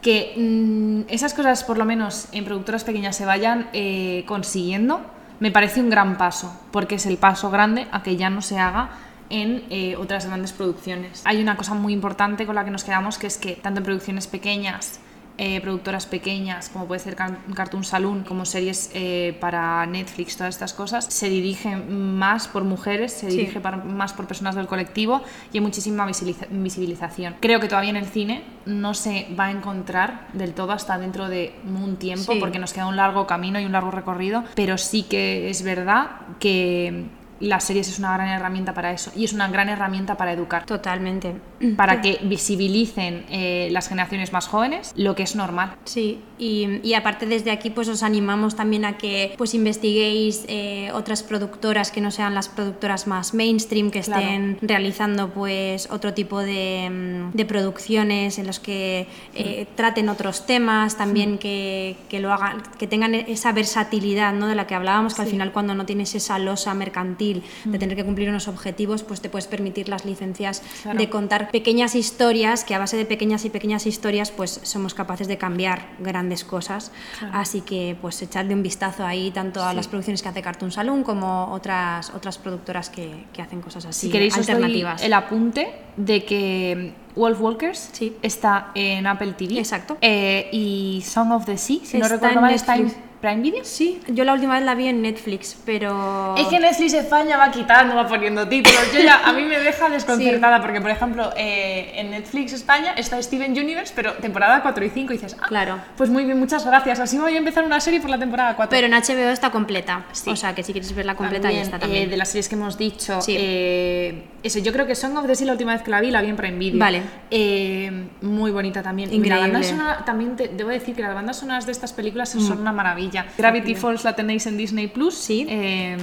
[0.02, 5.00] que mm, esas cosas, por lo menos en productoras pequeñas, se vayan eh, consiguiendo,
[5.40, 8.58] me parece un gran paso, porque es el paso grande a que ya no se
[8.58, 8.90] haga
[9.30, 11.22] en eh, otras grandes producciones.
[11.24, 13.84] Hay una cosa muy importante con la que nos quedamos, que es que tanto en
[13.84, 15.00] producciones pequeñas,
[15.38, 20.54] eh, productoras pequeñas, como puede ser Car- Cartoon Saloon, como series eh, para Netflix, todas
[20.54, 23.36] estas cosas, se dirigen más por mujeres, se Sí.
[23.38, 25.22] dirige más por personas del colectivo
[25.52, 26.06] y hay muchísima
[26.50, 27.36] visibilización.
[27.40, 31.28] Creo que todavía en el cine no se va a encontrar del todo hasta dentro
[31.28, 32.38] de un tiempo, Sí.
[32.38, 36.10] porque nos queda un largo camino y un largo recorrido, pero sí que es verdad
[36.38, 37.06] que
[37.40, 40.64] las series es una gran herramienta para eso y es una gran herramienta para educar.
[40.64, 41.34] Totalmente.
[41.76, 45.76] Para que visibilicen eh, las generaciones más jóvenes lo que es normal.
[45.84, 50.90] Sí, y, y aparte desde aquí pues os animamos también a que pues investiguéis eh,
[50.92, 54.22] otras productoras que no sean las productoras más mainstream, que Claro.
[54.22, 60.44] estén realizando pues otro tipo de, mm, de producciones en los que eh, traten otros
[60.46, 64.46] temas, también que, que lo hagan, que tengan esa versatilidad ¿no?
[64.48, 67.96] de la que hablábamos, que al final cuando no tienes esa losa mercantil de tener
[67.96, 70.98] que cumplir unos objetivos, pues te puedes permitir las licencias Claro.
[70.98, 75.28] de contar pequeñas historias, que a base de pequeñas y pequeñas historias pues somos capaces
[75.28, 76.90] de cambiar grandes cosas.
[77.32, 81.04] Así que pues echarle un vistazo ahí tanto a las producciones que hace Cartoon Saloon
[81.04, 85.02] como otras, otras productoras que, que hacen cosas así Si queréis os doy alternativas.
[85.02, 88.16] el apunte de que Wolf Walkers Sí.
[88.22, 89.58] está en Apple TV.
[89.58, 89.98] Exacto.
[90.00, 93.11] Eh, y Song of the Sea, si no recuerdo mal, está en.
[93.22, 93.64] Prime Video.
[93.64, 96.34] Sí, yo la última vez la vi en Netflix, pero...
[96.36, 98.92] Es que Netflix España va quitando, va poniendo títulos.
[98.92, 103.22] Yo ya, a mí me deja desconcertada porque, por ejemplo, eh, en Netflix España está
[103.22, 105.78] Steven Universe, pero temporada 4 y 5 y dices, ah, Claro.
[105.96, 106.98] pues muy bien, muchas gracias.
[106.98, 108.70] Así voy a empezar una serie por la temporada 4.
[108.76, 110.04] Pero en HBO está completa.
[110.10, 110.28] Sí.
[110.28, 112.10] O sea, que si quieres verla completa También, ya está eh, también.
[112.10, 113.36] de las series que hemos dicho, Sí.
[113.38, 116.10] eh, eso, yo creo que Song of the Sea la última vez que la vi,
[116.10, 116.78] la vi en Prime Video.
[116.78, 117.02] Vale.
[117.30, 119.10] Eh, muy bonita también.
[119.12, 119.40] Y Increíble.
[119.48, 122.58] La banda sonora, también te- debo decir que las bandas sonoras de estas películas son
[122.60, 123.26] una maravilla.
[123.38, 125.14] Gravity Falls la tenéis en Disney Plus.
[125.14, 125.18] Mm.
[125.22, 125.46] Sí.
[125.48, 125.96] Eh,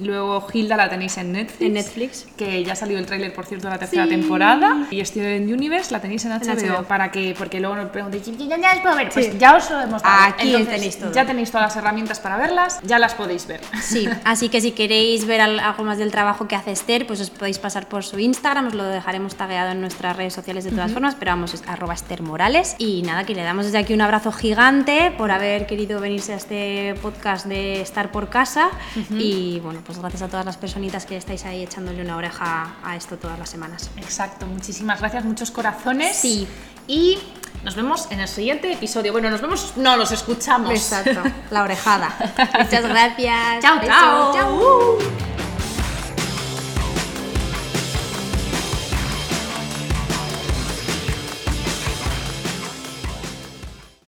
[0.00, 1.60] luego Hilda la tenéis en Netflix.
[1.62, 2.26] En Netflix.
[2.36, 4.86] Que ya salió el tráiler, por cierto, de la tercera temporada.
[4.90, 6.54] Y Steven Universe la tenéis en HBO.
[6.78, 6.84] HBO.
[6.84, 9.08] Para que, porque luego nos preguntéis, ¿ya, ya, puedo ver?
[9.12, 10.24] Pues ya os lo hemos dado.
[10.34, 11.12] Aquí tenéis todo.
[11.12, 13.60] Ya tenéis todas las herramientas para verlas, ya las podéis ver.
[13.82, 17.20] Sí, así que si queréis ver al- algo más del trabajo que hace Esther, pues
[17.20, 20.70] os podéis pasar por su Instagram, os lo dejaremos tagueado en nuestras redes sociales de
[20.70, 22.76] todas formas, pero vamos, es arroba Esther Morales.
[22.78, 26.36] Y nada, que le damos desde aquí un abrazo gigante por haber querido venirse a
[26.36, 28.70] este podcast de estar por casa.
[29.10, 32.96] Y bueno, pues gracias a todas las personitas que estáis ahí echándole una oreja a
[32.96, 33.90] esto todas las semanas.
[33.96, 36.16] Exacto, muchísimas gracias, muchos corazones.
[36.16, 36.46] Sí.
[36.86, 37.18] Y
[37.64, 39.12] nos vemos en el siguiente episodio.
[39.12, 40.70] Bueno, nos vemos, no, nos escuchamos.
[40.70, 42.14] Exacto, la orejada.
[42.58, 43.62] Muchas gracias.
[43.62, 44.34] Chao, chao.
[44.34, 45.43] Chao.